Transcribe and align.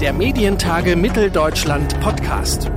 der 0.00 0.14
Medientage 0.14 0.96
Mitteldeutschland 0.96 2.00
Podcast. 2.00 2.70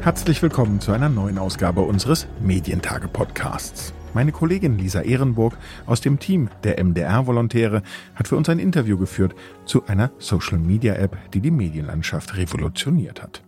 Herzlich 0.00 0.40
willkommen 0.40 0.80
zu 0.80 0.92
einer 0.92 1.08
neuen 1.08 1.38
Ausgabe 1.38 1.80
unseres 1.80 2.28
Medientage 2.40 3.08
Podcasts. 3.08 3.92
Meine 4.14 4.30
Kollegin 4.30 4.78
Lisa 4.78 5.00
Ehrenburg 5.00 5.58
aus 5.86 6.02
dem 6.02 6.20
Team 6.20 6.48
der 6.62 6.82
MDR-Volontäre 6.82 7.82
hat 8.14 8.28
für 8.28 8.36
uns 8.36 8.48
ein 8.48 8.60
Interview 8.60 8.96
geführt 8.96 9.34
zu 9.64 9.86
einer 9.86 10.12
Social-Media-App, 10.18 11.16
die 11.34 11.40
die 11.40 11.50
Medienlandschaft 11.50 12.36
revolutioniert 12.36 13.20
hat. 13.20 13.42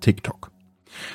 TikTok. 0.00 0.51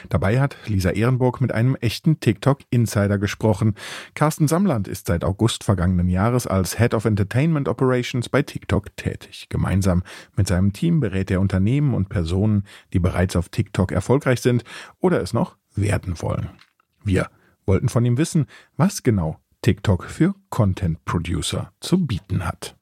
Dabei 0.09 0.39
hat 0.39 0.57
Lisa 0.65 0.91
Ehrenburg 0.91 1.41
mit 1.41 1.51
einem 1.51 1.75
echten 1.75 2.19
TikTok-Insider 2.19 3.17
gesprochen. 3.17 3.75
Carsten 4.15 4.47
Samland 4.47 4.87
ist 4.87 5.07
seit 5.07 5.23
August 5.23 5.63
vergangenen 5.63 6.09
Jahres 6.09 6.47
als 6.47 6.77
Head 6.77 6.93
of 6.93 7.05
Entertainment 7.05 7.67
Operations 7.67 8.29
bei 8.29 8.41
TikTok 8.41 8.95
tätig. 8.95 9.47
Gemeinsam 9.49 10.03
mit 10.35 10.47
seinem 10.47 10.73
Team 10.73 10.99
berät 10.99 11.31
er 11.31 11.41
Unternehmen 11.41 11.93
und 11.93 12.09
Personen, 12.09 12.63
die 12.93 12.99
bereits 12.99 13.35
auf 13.35 13.49
TikTok 13.49 13.91
erfolgreich 13.91 14.41
sind 14.41 14.63
oder 14.99 15.21
es 15.21 15.33
noch 15.33 15.57
werden 15.75 16.21
wollen. 16.21 16.49
Wir 17.03 17.29
wollten 17.65 17.89
von 17.89 18.05
ihm 18.05 18.17
wissen, 18.17 18.47
was 18.75 19.03
genau 19.03 19.39
TikTok 19.61 20.05
für 20.05 20.35
Content 20.49 21.03
Producer 21.05 21.71
zu 21.79 22.05
bieten 22.05 22.45
hat. 22.45 22.75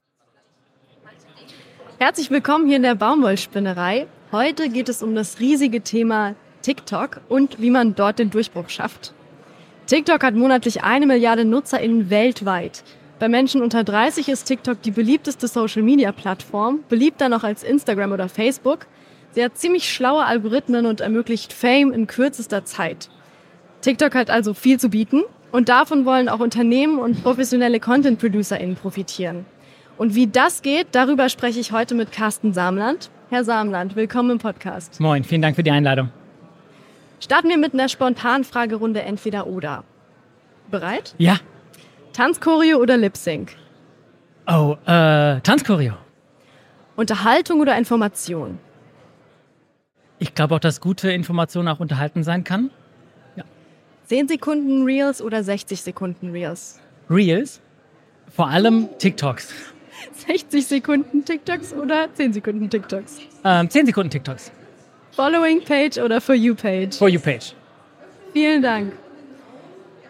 Herzlich 1.98 2.30
willkommen 2.30 2.68
hier 2.68 2.76
in 2.76 2.84
der 2.84 2.96
Baumwollspinnerei. 2.96 4.08
Heute 4.32 4.70
geht 4.70 4.90
es 4.90 5.02
um 5.02 5.16
das 5.16 5.40
riesige 5.40 5.82
Thema 5.82 6.36
TikTok 6.66 7.22
und 7.30 7.62
wie 7.62 7.70
man 7.70 7.94
dort 7.94 8.18
den 8.18 8.32
Durchbruch 8.32 8.70
schafft. 8.70 9.14
TikTok 9.86 10.24
hat 10.24 10.34
monatlich 10.34 10.84
eine 10.84 11.06
Milliarde 11.06 11.46
NutzerInnen 11.46 12.10
weltweit. 12.10 12.84
Bei 13.20 13.30
Menschen 13.30 13.62
unter 13.62 13.84
30 13.84 14.30
ist 14.30 14.46
TikTok 14.46 14.82
die 14.82 14.90
beliebteste 14.90 15.48
Social-Media-Plattform, 15.48 16.80
beliebter 16.90 17.30
noch 17.30 17.44
als 17.44 17.64
Instagram 17.64 18.14
oder 18.14 18.30
Facebook. 18.30 18.88
Sie 19.30 19.44
hat 19.44 19.60
ziemlich 19.60 19.94
schlaue 19.94 20.26
Algorithmen 20.26 20.88
und 20.88 21.02
ermöglicht 21.02 21.54
Fame 21.54 21.92
in 21.92 22.08
kürzester 22.08 22.66
Zeit. 22.66 23.10
TikTok 23.82 24.16
hat 24.16 24.32
also 24.32 24.56
viel 24.56 24.80
zu 24.80 24.90
bieten 24.90 25.22
und 25.52 25.70
davon 25.70 26.04
wollen 26.04 26.30
auch 26.30 26.40
Unternehmen 26.40 26.98
und 26.98 27.22
professionelle 27.22 27.80
Content-ProducerInnen 27.80 28.76
profitieren. 28.76 29.46
Und 30.00 30.16
wie 30.16 30.26
das 30.26 30.64
geht, 30.64 30.88
darüber 30.94 31.30
spreche 31.30 31.60
ich 31.60 31.72
heute 31.72 31.94
mit 31.94 32.12
Carsten 32.12 32.54
Samland. 32.54 33.12
Herr 33.30 33.44
Samland, 33.44 33.96
willkommen 33.96 34.32
im 34.32 34.38
Podcast. 34.40 35.00
Moin, 35.00 35.24
vielen 35.24 35.44
Dank 35.44 35.56
für 35.56 35.64
die 35.64 35.72
Einladung. 35.72 36.10
Starten 37.20 37.50
wir 37.50 37.58
mit 37.58 37.74
einer 37.74 37.90
spontanen 37.90 38.44
Fragerunde 38.44 39.02
entweder 39.02 39.48
oder. 39.48 39.84
Bereit? 40.70 41.16
Ja. 41.18 41.38
Tanzchoreo 42.14 42.78
oder 42.80 42.98
Lip 42.98 43.18
Sync? 43.18 43.56
Oh, 44.48 44.76
äh, 44.86 45.40
Tanzchoreo. 45.42 45.94
Unterhaltung 46.96 47.60
oder 47.60 47.78
Information? 47.78 48.60
Ich 50.20 50.34
glaube 50.34 50.56
auch, 50.56 50.60
dass 50.60 50.80
gute 50.80 51.12
Information 51.12 51.68
auch 51.68 51.80
unterhalten 51.80 52.24
sein 52.24 52.44
kann. 52.44 52.72
10 54.08 54.28
Sekunden 54.28 54.84
Reels 54.84 55.22
oder 55.22 55.44
60 55.44 55.82
Sekunden 55.82 56.32
Reels? 56.32 56.80
Reels, 57.10 57.60
vor 58.30 58.48
allem 58.48 58.88
TikToks. 59.00 59.52
60 60.28 60.68
Sekunden 60.68 61.26
TikToks 61.26 61.74
oder 61.74 62.14
10 62.14 62.34
Sekunden 62.34 62.70
TikToks? 62.70 63.20
Ähm, 63.44 63.68
10 63.70 63.88
Sekunden 63.88 64.12
TikToks. 64.12 64.52
Following 65.16 65.64
Page 65.64 65.98
oder 65.98 66.20
For 66.20 66.36
You 66.36 66.56
Page? 66.56 66.94
For 66.98 67.08
You 67.08 67.22
Page. 67.22 67.54
Vielen 68.34 68.62
Dank. 68.62 68.92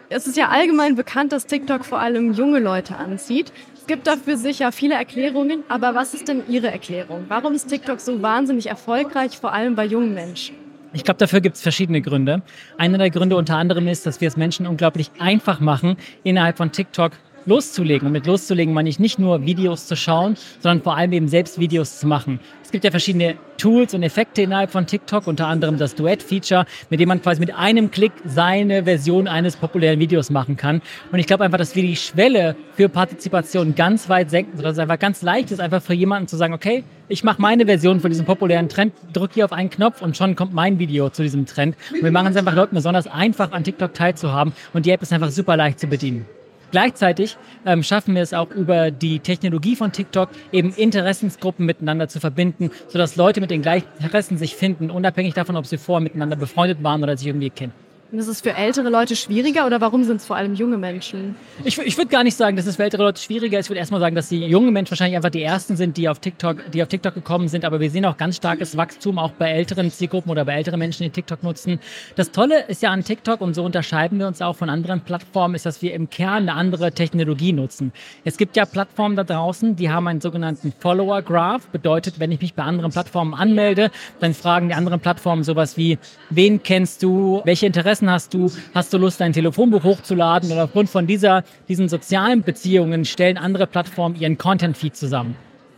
Es 0.08 0.26
ist 0.26 0.36
ja 0.36 0.48
allgemein 0.48 0.96
bekannt, 0.96 1.30
dass 1.30 1.46
TikTok 1.46 1.84
vor 1.84 2.00
allem 2.00 2.32
junge 2.32 2.58
Leute 2.58 2.96
anzieht. 2.96 3.52
Es 3.76 3.86
gibt 3.86 4.08
dafür 4.08 4.36
sicher 4.36 4.72
viele 4.72 4.94
Erklärungen, 4.94 5.62
aber 5.68 5.94
was 5.94 6.12
ist 6.12 6.26
denn 6.26 6.42
Ihre 6.48 6.72
Erklärung? 6.72 7.26
Warum 7.28 7.54
ist 7.54 7.68
TikTok 7.68 8.00
so 8.00 8.20
wahnsinnig 8.20 8.66
erfolgreich, 8.66 9.38
vor 9.38 9.52
allem 9.52 9.76
bei 9.76 9.84
jungen 9.84 10.12
Menschen? 10.12 10.56
Ich 10.92 11.04
glaube, 11.04 11.18
dafür 11.18 11.40
gibt 11.40 11.54
es 11.54 11.62
verschiedene 11.62 12.00
Gründe. 12.00 12.42
Einer 12.76 12.98
der 12.98 13.10
Gründe 13.10 13.36
unter 13.36 13.56
anderem 13.56 13.86
ist, 13.86 14.06
dass 14.06 14.20
wir 14.20 14.26
es 14.26 14.36
Menschen 14.36 14.66
unglaublich 14.66 15.12
einfach 15.20 15.60
machen, 15.60 15.98
innerhalb 16.24 16.56
von 16.56 16.72
TikTok 16.72 17.12
loszulegen. 17.46 18.06
Und 18.06 18.12
mit 18.12 18.26
loszulegen 18.26 18.74
meine 18.74 18.88
ich 18.88 18.98
nicht 18.98 19.18
nur 19.18 19.46
Videos 19.46 19.86
zu 19.86 19.96
schauen, 19.96 20.36
sondern 20.60 20.82
vor 20.82 20.96
allem 20.96 21.12
eben 21.12 21.28
selbst 21.28 21.58
Videos 21.58 21.98
zu 21.98 22.06
machen. 22.06 22.40
Es 22.62 22.72
gibt 22.72 22.84
ja 22.84 22.90
verschiedene 22.90 23.36
Tools 23.58 23.94
und 23.94 24.02
Effekte 24.02 24.42
innerhalb 24.42 24.70
von 24.70 24.86
TikTok, 24.86 25.26
unter 25.26 25.46
anderem 25.46 25.78
das 25.78 25.94
Duett-Feature, 25.94 26.66
mit 26.90 27.00
dem 27.00 27.08
man 27.08 27.22
quasi 27.22 27.40
mit 27.40 27.54
einem 27.54 27.90
Klick 27.90 28.12
seine 28.24 28.84
Version 28.84 29.28
eines 29.28 29.56
populären 29.56 29.98
Videos 30.00 30.30
machen 30.30 30.56
kann. 30.56 30.82
Und 31.12 31.18
ich 31.18 31.26
glaube 31.26 31.44
einfach, 31.44 31.58
dass 31.58 31.74
wir 31.76 31.82
die 31.82 31.96
Schwelle 31.96 32.56
für 32.74 32.88
Partizipation 32.88 33.74
ganz 33.74 34.08
weit 34.08 34.30
senken, 34.30 34.56
sodass 34.56 34.72
es 34.74 34.78
einfach 34.80 34.98
ganz 34.98 35.22
leicht 35.22 35.52
ist, 35.52 35.60
einfach 35.60 35.80
für 35.80 35.94
jemanden 35.94 36.28
zu 36.28 36.36
sagen, 36.36 36.54
okay, 36.54 36.82
ich 37.08 37.22
mache 37.22 37.40
meine 37.40 37.66
Version 37.66 38.00
von 38.00 38.10
diesem 38.10 38.26
populären 38.26 38.68
Trend, 38.68 38.92
drücke 39.12 39.34
hier 39.34 39.44
auf 39.44 39.52
einen 39.52 39.70
Knopf 39.70 40.02
und 40.02 40.16
schon 40.16 40.34
kommt 40.34 40.52
mein 40.52 40.80
Video 40.80 41.08
zu 41.08 41.22
diesem 41.22 41.46
Trend. 41.46 41.76
Und 41.92 42.02
wir 42.02 42.10
machen 42.10 42.28
es 42.28 42.36
einfach 42.36 42.54
Leuten 42.54 42.74
besonders 42.74 43.06
einfach, 43.06 43.52
an 43.52 43.62
TikTok 43.62 43.94
teilzuhaben 43.94 44.52
und 44.72 44.86
die 44.86 44.90
App 44.90 45.02
ist 45.02 45.12
einfach 45.12 45.30
super 45.30 45.56
leicht 45.56 45.78
zu 45.78 45.86
bedienen. 45.86 46.26
Gleichzeitig 46.70 47.36
ähm, 47.64 47.82
schaffen 47.82 48.14
wir 48.14 48.22
es 48.22 48.34
auch 48.34 48.50
über 48.50 48.90
die 48.90 49.20
Technologie 49.20 49.76
von 49.76 49.92
TikTok 49.92 50.30
eben 50.52 50.74
Interessensgruppen 50.74 51.64
miteinander 51.64 52.08
zu 52.08 52.20
verbinden, 52.20 52.70
sodass 52.88 53.16
Leute 53.16 53.40
mit 53.40 53.50
den 53.50 53.62
gleichen 53.62 53.86
Interessen 54.00 54.36
sich 54.36 54.56
finden, 54.56 54.90
unabhängig 54.90 55.34
davon, 55.34 55.56
ob 55.56 55.66
sie 55.66 55.78
vorher 55.78 56.02
miteinander 56.02 56.36
befreundet 56.36 56.82
waren 56.82 57.02
oder 57.02 57.16
sich 57.16 57.28
irgendwie 57.28 57.50
kennen. 57.50 57.85
Und 58.12 58.20
ist 58.20 58.28
es 58.28 58.40
für 58.40 58.54
ältere 58.54 58.88
Leute 58.88 59.16
schwieriger 59.16 59.66
oder 59.66 59.80
warum 59.80 60.04
sind 60.04 60.18
es 60.18 60.26
vor 60.26 60.36
allem 60.36 60.54
junge 60.54 60.76
Menschen? 60.76 61.34
Ich, 61.64 61.76
ich 61.76 61.96
würde 61.98 62.08
gar 62.08 62.22
nicht 62.22 62.36
sagen, 62.36 62.56
dass 62.56 62.66
es 62.66 62.76
für 62.76 62.84
ältere 62.84 63.02
Leute 63.02 63.20
schwieriger 63.20 63.58
ist. 63.58 63.66
Ich 63.66 63.70
würde 63.70 63.80
erstmal 63.80 63.98
sagen, 63.98 64.14
dass 64.14 64.28
die 64.28 64.44
jungen 64.46 64.72
Menschen 64.72 64.92
wahrscheinlich 64.92 65.16
einfach 65.16 65.30
die 65.30 65.42
ersten 65.42 65.76
sind, 65.76 65.96
die 65.96 66.08
auf 66.08 66.20
TikTok, 66.20 66.70
die 66.70 66.82
auf 66.82 66.88
TikTok 66.88 67.14
gekommen 67.14 67.48
sind. 67.48 67.64
Aber 67.64 67.80
wir 67.80 67.90
sehen 67.90 68.04
auch 68.04 68.16
ganz 68.16 68.36
starkes 68.36 68.76
Wachstum 68.76 69.18
auch 69.18 69.32
bei 69.32 69.50
älteren 69.50 69.90
Zielgruppen 69.90 70.30
oder 70.30 70.44
bei 70.44 70.54
älteren 70.54 70.78
Menschen, 70.78 71.02
die 71.02 71.10
TikTok 71.10 71.42
nutzen. 71.42 71.80
Das 72.14 72.30
Tolle 72.30 72.66
ist 72.68 72.80
ja 72.80 72.90
an 72.90 73.02
TikTok 73.02 73.40
und 73.40 73.54
so 73.54 73.64
unterscheiden 73.64 74.20
wir 74.20 74.28
uns 74.28 74.40
auch 74.40 74.54
von 74.54 74.70
anderen 74.70 75.00
Plattformen, 75.00 75.56
ist, 75.56 75.66
dass 75.66 75.82
wir 75.82 75.92
im 75.92 76.08
Kern 76.08 76.48
eine 76.48 76.54
andere 76.54 76.92
Technologie 76.92 77.52
nutzen. 77.52 77.92
Es 78.24 78.36
gibt 78.36 78.56
ja 78.56 78.66
Plattformen 78.66 79.16
da 79.16 79.24
draußen, 79.24 79.74
die 79.74 79.90
haben 79.90 80.06
einen 80.06 80.20
sogenannten 80.20 80.72
Follower 80.78 81.22
Graph. 81.22 81.66
Bedeutet, 81.68 82.20
wenn 82.20 82.30
ich 82.30 82.40
mich 82.40 82.54
bei 82.54 82.62
anderen 82.62 82.92
Plattformen 82.92 83.34
anmelde, 83.34 83.90
dann 84.20 84.32
fragen 84.32 84.68
die 84.68 84.74
anderen 84.74 85.00
Plattformen 85.00 85.42
sowas 85.42 85.76
wie, 85.76 85.98
wen 86.30 86.62
kennst 86.62 87.02
du, 87.02 87.42
welche 87.44 87.66
Interessen 87.66 87.95
Interessen 87.96 88.10
hast 88.10 88.34
du? 88.34 88.52
Hast 88.74 88.92
du 88.92 88.98
Lust, 88.98 89.20
dein 89.22 89.32
Telefonbuch 89.32 89.82
hochzuladen? 89.82 90.52
Und 90.52 90.58
aufgrund 90.58 90.90
von 90.90 91.06
dieser, 91.06 91.44
diesen 91.66 91.88
sozialen 91.88 92.42
Beziehungen 92.42 93.06
stellen 93.06 93.38
andere 93.38 93.66
Plattformen 93.66 94.16
ihren 94.16 94.36
Content-Feed 94.36 94.94
zusammen. 94.94 95.34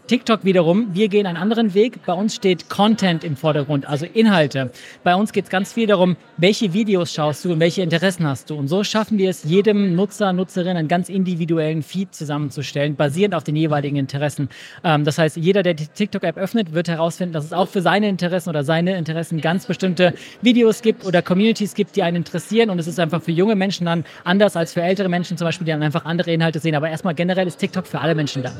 TikTok 0.08 0.42
wiederum, 0.42 0.88
wir 0.94 1.08
gehen 1.08 1.26
einen 1.26 1.36
anderen 1.36 1.74
Weg. 1.74 2.06
Bei 2.06 2.14
uns 2.14 2.34
steht 2.34 2.70
Content 2.70 3.24
im 3.24 3.36
Vordergrund, 3.36 3.86
also 3.86 4.06
Inhalte. 4.06 4.70
Bei 5.04 5.14
uns 5.14 5.32
geht 5.32 5.44
es 5.44 5.50
ganz 5.50 5.74
viel 5.74 5.86
darum, 5.86 6.16
welche 6.38 6.72
Videos 6.72 7.12
schaust 7.12 7.44
du 7.44 7.52
und 7.52 7.60
welche 7.60 7.82
Interessen 7.82 8.26
hast 8.26 8.48
du. 8.48 8.54
Und 8.54 8.68
so 8.68 8.82
schaffen 8.84 9.18
wir 9.18 9.28
es, 9.28 9.44
jedem 9.44 9.94
Nutzer, 9.94 10.32
Nutzerin 10.32 10.78
einen 10.78 10.88
ganz 10.88 11.10
individuellen 11.10 11.82
Feed 11.82 12.14
zusammenzustellen, 12.14 12.96
basierend 12.96 13.34
auf 13.34 13.44
den 13.44 13.54
jeweiligen 13.54 13.96
Interessen. 13.96 14.48
Ähm, 14.82 15.04
das 15.04 15.18
heißt, 15.18 15.36
jeder, 15.36 15.62
der 15.62 15.74
die 15.74 15.86
TikTok-App 15.86 16.38
öffnet, 16.38 16.72
wird 16.72 16.88
herausfinden, 16.88 17.34
dass 17.34 17.44
es 17.44 17.52
auch 17.52 17.68
für 17.68 17.82
seine 17.82 18.08
Interessen 18.08 18.48
oder 18.48 18.64
seine 18.64 18.96
Interessen 18.96 19.42
ganz 19.42 19.66
bestimmte 19.66 20.14
Videos 20.40 20.80
gibt 20.80 21.04
oder 21.04 21.20
Communities 21.20 21.74
gibt, 21.74 21.96
die 21.96 22.02
einen 22.02 22.16
interessieren. 22.16 22.70
Und 22.70 22.78
es 22.78 22.86
ist 22.86 22.98
einfach 22.98 23.20
für 23.20 23.32
junge 23.32 23.56
Menschen 23.56 23.84
dann 23.84 24.06
anders 24.24 24.56
als 24.56 24.72
für 24.72 24.80
ältere 24.80 25.10
Menschen 25.10 25.36
zum 25.36 25.44
Beispiel, 25.44 25.66
die 25.66 25.72
dann 25.72 25.82
einfach 25.82 26.06
andere 26.06 26.32
Inhalte 26.32 26.60
sehen. 26.60 26.74
Aber 26.74 26.88
erstmal 26.88 27.14
generell 27.14 27.46
ist 27.46 27.58
TikTok 27.58 27.86
für 27.86 28.00
alle 28.00 28.14
Menschen 28.14 28.42
da. 28.42 28.52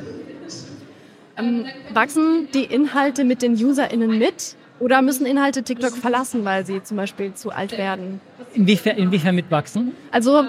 Ähm, 1.39 1.67
wachsen 1.93 2.49
die 2.53 2.65
Inhalte 2.65 3.25
mit 3.25 3.43
den 3.43 3.53
UserInnen 3.53 4.19
mit? 4.19 4.57
Oder 4.81 5.03
müssen 5.03 5.27
Inhalte 5.27 5.63
TikTok 5.63 5.97
verlassen, 5.97 6.45
weil 6.45 6.65
sie 6.65 6.83
zum 6.83 6.97
Beispiel 6.97 7.35
zu 7.35 7.51
alt 7.51 7.77
werden? 7.77 8.21
Inwiefern, 8.55 8.97
inwiefern 8.97 9.35
mitwachsen? 9.35 9.93
Also 10.13 10.45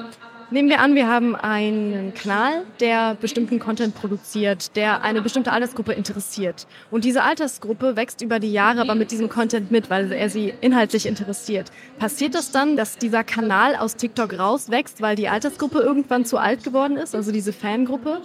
nehmen 0.52 0.70
wir 0.70 0.80
an, 0.82 0.94
wir 0.94 1.08
haben 1.08 1.36
einen 1.36 2.14
Kanal, 2.14 2.64
der 2.80 3.16
bestimmten 3.16 3.60
Content 3.60 3.96
produziert, 3.96 4.76
der 4.76 5.04
eine 5.04 5.22
bestimmte 5.22 5.52
Altersgruppe 5.52 5.94
interessiert. 5.94 6.68
Und 6.92 7.06
diese 7.06 7.24
Altersgruppe 7.24 7.96
wächst 7.96 8.22
über 8.22 8.40
die 8.40 8.52
Jahre 8.52 8.82
aber 8.82 8.94
mit 8.94 9.10
diesem 9.12 9.30
Content 9.30 9.72
mit, 9.72 9.90
weil 9.90 10.12
er 10.12 10.30
sie 10.30 10.54
inhaltlich 10.62 11.08
interessiert. 11.08 11.72
Passiert 11.98 12.36
das 12.36 12.52
dann, 12.52 12.78
dass 12.78 12.98
dieser 12.98 13.24
Kanal 13.24 13.76
aus 13.76 13.96
TikTok 13.96 14.38
rauswächst, 14.38 15.02
weil 15.02 15.16
die 15.16 15.28
Altersgruppe 15.28 15.80
irgendwann 15.80 16.26
zu 16.26 16.38
alt 16.38 16.64
geworden 16.64 16.98
ist, 16.98 17.16
also 17.16 17.32
diese 17.32 17.54
Fangruppe? 17.54 18.22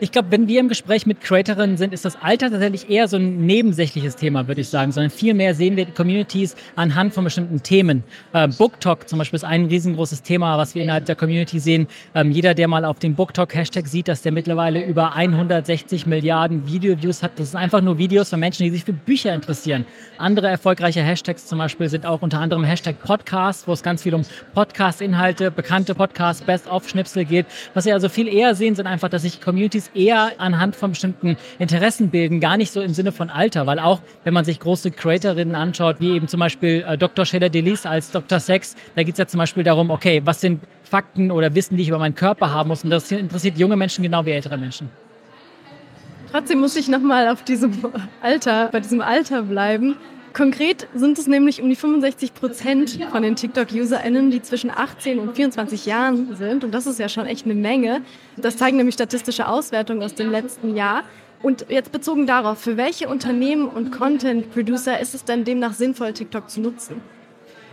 Ich 0.00 0.10
glaube, 0.10 0.32
wenn 0.32 0.48
wir 0.48 0.58
im 0.58 0.68
Gespräch 0.68 1.06
mit 1.06 1.20
Creatorinnen 1.20 1.76
sind, 1.76 1.94
ist 1.94 2.04
das 2.04 2.20
Alter 2.20 2.50
tatsächlich 2.50 2.90
eher 2.90 3.06
so 3.06 3.16
ein 3.16 3.46
nebensächliches 3.46 4.16
Thema, 4.16 4.48
würde 4.48 4.60
ich 4.60 4.68
sagen, 4.68 4.90
sondern 4.90 5.10
vielmehr 5.10 5.54
sehen 5.54 5.76
wir 5.76 5.86
Communities 5.86 6.56
anhand 6.74 7.14
von 7.14 7.22
bestimmten 7.22 7.62
Themen. 7.62 8.02
Äh, 8.32 8.48
BookTok 8.48 9.08
zum 9.08 9.20
Beispiel 9.20 9.36
ist 9.36 9.44
ein 9.44 9.66
riesengroßes 9.66 10.22
Thema, 10.22 10.58
was 10.58 10.74
wir 10.74 10.82
innerhalb 10.82 11.04
der 11.04 11.14
Community 11.14 11.60
sehen. 11.60 11.86
Ähm, 12.12 12.32
jeder, 12.32 12.54
der 12.54 12.66
mal 12.66 12.84
auf 12.84 12.98
den 12.98 13.14
BookTok-Hashtag 13.14 13.86
sieht, 13.86 14.08
dass 14.08 14.22
der 14.22 14.32
mittlerweile 14.32 14.84
über 14.84 15.14
160 15.14 16.06
Milliarden 16.06 16.66
Video-Views 16.66 17.22
hat. 17.22 17.38
Das 17.38 17.52
sind 17.52 17.60
einfach 17.60 17.80
nur 17.80 17.96
Videos 17.96 18.30
von 18.30 18.40
Menschen, 18.40 18.64
die 18.64 18.70
sich 18.70 18.84
für 18.84 18.92
Bücher 18.92 19.32
interessieren. 19.32 19.86
Andere 20.18 20.48
erfolgreiche 20.48 21.02
Hashtags 21.02 21.46
zum 21.46 21.58
Beispiel 21.58 21.88
sind 21.88 22.04
auch 22.04 22.20
unter 22.20 22.40
anderem 22.40 22.64
Hashtag 22.64 23.00
Podcast, 23.00 23.68
wo 23.68 23.72
es 23.72 23.82
ganz 23.84 24.02
viel 24.02 24.14
um 24.14 24.22
Podcast-Inhalte, 24.54 25.52
bekannte 25.52 25.94
Podcasts, 25.94 26.42
Best-of-Schnipsel 26.42 27.24
geht. 27.24 27.46
Was 27.74 27.84
wir 27.84 27.94
also 27.94 28.08
viel 28.08 28.26
eher 28.26 28.56
sehen, 28.56 28.74
sind 28.74 28.88
einfach, 28.88 29.08
dass 29.08 29.22
sich 29.22 29.40
Communities 29.40 29.83
eher 29.94 30.32
anhand 30.38 30.76
von 30.76 30.90
bestimmten 30.90 31.36
Interessen 31.58 32.10
bilden, 32.10 32.40
gar 32.40 32.56
nicht 32.56 32.72
so 32.72 32.80
im 32.80 32.94
Sinne 32.94 33.12
von 33.12 33.30
Alter, 33.30 33.66
weil 33.66 33.78
auch 33.78 34.00
wenn 34.24 34.34
man 34.34 34.44
sich 34.44 34.60
große 34.60 34.90
Creatorinnen 34.90 35.54
anschaut, 35.54 35.96
wie 36.00 36.14
eben 36.14 36.28
zum 36.28 36.40
Beispiel 36.40 36.84
äh, 36.86 36.96
Dr. 36.98 37.24
Sheila 37.24 37.48
Delis 37.48 37.86
als 37.86 38.10
Dr. 38.10 38.40
Sex, 38.40 38.76
da 38.94 39.02
geht 39.02 39.14
es 39.14 39.18
ja 39.18 39.26
zum 39.26 39.38
Beispiel 39.38 39.64
darum, 39.64 39.90
okay, 39.90 40.22
was 40.24 40.40
sind 40.40 40.60
Fakten 40.82 41.30
oder 41.30 41.54
Wissen, 41.54 41.76
die 41.76 41.82
ich 41.82 41.88
über 41.88 41.98
meinen 41.98 42.14
Körper 42.14 42.50
haben 42.50 42.68
muss 42.68 42.84
und 42.84 42.90
das 42.90 43.10
interessiert 43.10 43.58
junge 43.58 43.76
Menschen 43.76 44.02
genau 44.02 44.24
wie 44.26 44.30
ältere 44.30 44.56
Menschen. 44.56 44.90
Trotzdem 46.30 46.60
muss 46.60 46.74
ich 46.74 46.88
nochmal 46.88 47.28
auf 47.28 47.44
diesem 47.44 47.72
Alter, 48.20 48.68
bei 48.72 48.80
diesem 48.80 49.00
Alter 49.00 49.42
bleiben. 49.42 49.96
Konkret 50.34 50.88
sind 50.94 51.16
es 51.16 51.28
nämlich 51.28 51.62
um 51.62 51.68
die 51.68 51.76
65 51.76 52.34
Prozent 52.34 52.98
von 53.12 53.22
den 53.22 53.36
TikTok-UserInnen, 53.36 54.32
die 54.32 54.42
zwischen 54.42 54.68
18 54.68 55.20
und 55.20 55.36
24 55.36 55.86
Jahren 55.86 56.34
sind. 56.34 56.64
Und 56.64 56.72
das 56.74 56.88
ist 56.88 56.98
ja 56.98 57.08
schon 57.08 57.26
echt 57.26 57.44
eine 57.44 57.54
Menge. 57.54 58.02
Das 58.36 58.56
zeigen 58.56 58.76
nämlich 58.76 58.94
statistische 58.94 59.46
Auswertungen 59.46 60.02
aus 60.02 60.16
dem 60.16 60.32
letzten 60.32 60.74
Jahr. 60.74 61.04
Und 61.40 61.66
jetzt 61.68 61.92
bezogen 61.92 62.26
darauf, 62.26 62.58
für 62.58 62.76
welche 62.76 63.08
Unternehmen 63.08 63.68
und 63.68 63.92
Content-Producer 63.92 64.98
ist 64.98 65.14
es 65.14 65.24
denn 65.24 65.44
demnach 65.44 65.72
sinnvoll, 65.72 66.12
TikTok 66.12 66.50
zu 66.50 66.60
nutzen? 66.60 67.00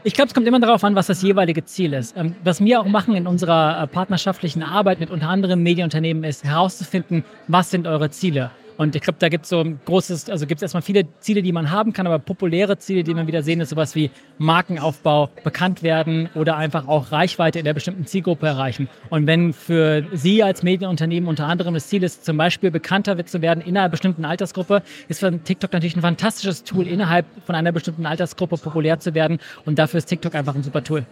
Ich 0.04 0.14
glaube, 0.14 0.28
es 0.28 0.36
kommt 0.36 0.48
immer 0.48 0.60
darauf 0.60 0.84
an, 0.84 0.94
was 0.94 1.08
das 1.08 1.24
jeweilige 1.24 1.66
Ziel 1.66 1.94
ist. 1.94 2.16
Ähm, 2.16 2.36
was 2.44 2.64
wir 2.64 2.80
auch 2.80 2.86
machen 2.86 3.16
in 3.16 3.26
unserer 3.26 3.82
äh, 3.82 3.88
partnerschaftlichen 3.88 4.62
Arbeit 4.62 5.00
mit 5.00 5.10
unter 5.10 5.30
anderem 5.30 5.64
Medienunternehmen 5.64 6.24
ist 6.24 6.44
herauszufinden, 6.44 7.24
was 7.48 7.72
sind 7.72 7.88
eure 7.88 8.12
Ziele. 8.12 8.52
Und 8.82 8.96
ich 8.96 9.04
glaube, 9.04 9.20
da 9.20 9.30
gibt 9.30 9.44
es 9.44 9.50
so 9.50 9.60
ein 9.60 9.80
großes, 9.86 10.28
also 10.28 10.48
gibt 10.48 10.58
es 10.58 10.64
erstmal 10.64 10.82
viele 10.82 11.06
Ziele, 11.20 11.44
die 11.44 11.52
man 11.52 11.70
haben 11.70 11.94
kann, 11.94 12.08
aber 12.08 12.18
populäre 12.18 12.80
Ziele, 12.80 13.04
die 13.04 13.14
man 13.14 13.28
wieder 13.28 13.44
sehen, 13.44 13.62
ist 13.62 13.70
sowas 13.70 13.94
wie 13.94 14.10
Markenaufbau, 14.40 15.30
bekannt 15.44 15.84
werden 15.84 16.30
oder 16.34 16.58
einfach 16.58 16.88
auch 16.88 17.12
Reichweite 17.12 17.60
in 17.60 17.66
der 17.66 17.76
bestimmten 17.76 18.08
Zielgruppe 18.08 18.48
erreichen. 18.48 18.90
Und 19.12 19.28
wenn 19.28 19.54
für 19.54 20.04
Sie 20.14 20.42
als 20.42 20.64
Medienunternehmen 20.64 21.30
unter 21.30 21.46
anderem 21.46 21.76
das 21.76 21.90
Ziel 21.90 22.02
ist, 22.02 22.26
zum 22.26 22.38
Beispiel 22.38 22.72
bekannter 22.72 23.24
zu 23.24 23.44
werden 23.44 23.64
in 23.64 23.78
einer 23.78 23.88
bestimmten 23.88 24.26
Altersgruppe, 24.26 24.82
ist 25.08 25.20
für 25.20 25.32
TikTok 25.32 25.72
natürlich 25.74 25.96
ein 25.96 26.02
fantastisches 26.02 26.64
Tool, 26.64 26.88
innerhalb 26.88 27.28
von 27.46 27.54
einer 27.54 27.72
bestimmten 27.72 28.08
Altersgruppe 28.08 28.58
populär 28.58 29.00
zu 29.00 29.14
werden. 29.14 29.38
Und 29.64 29.78
dafür 29.78 30.00
ist 30.00 30.08
TikTok 30.08 30.34
einfach 30.34 30.56
ein 30.56 30.64
super 30.64 30.84
Tool. 30.84 31.06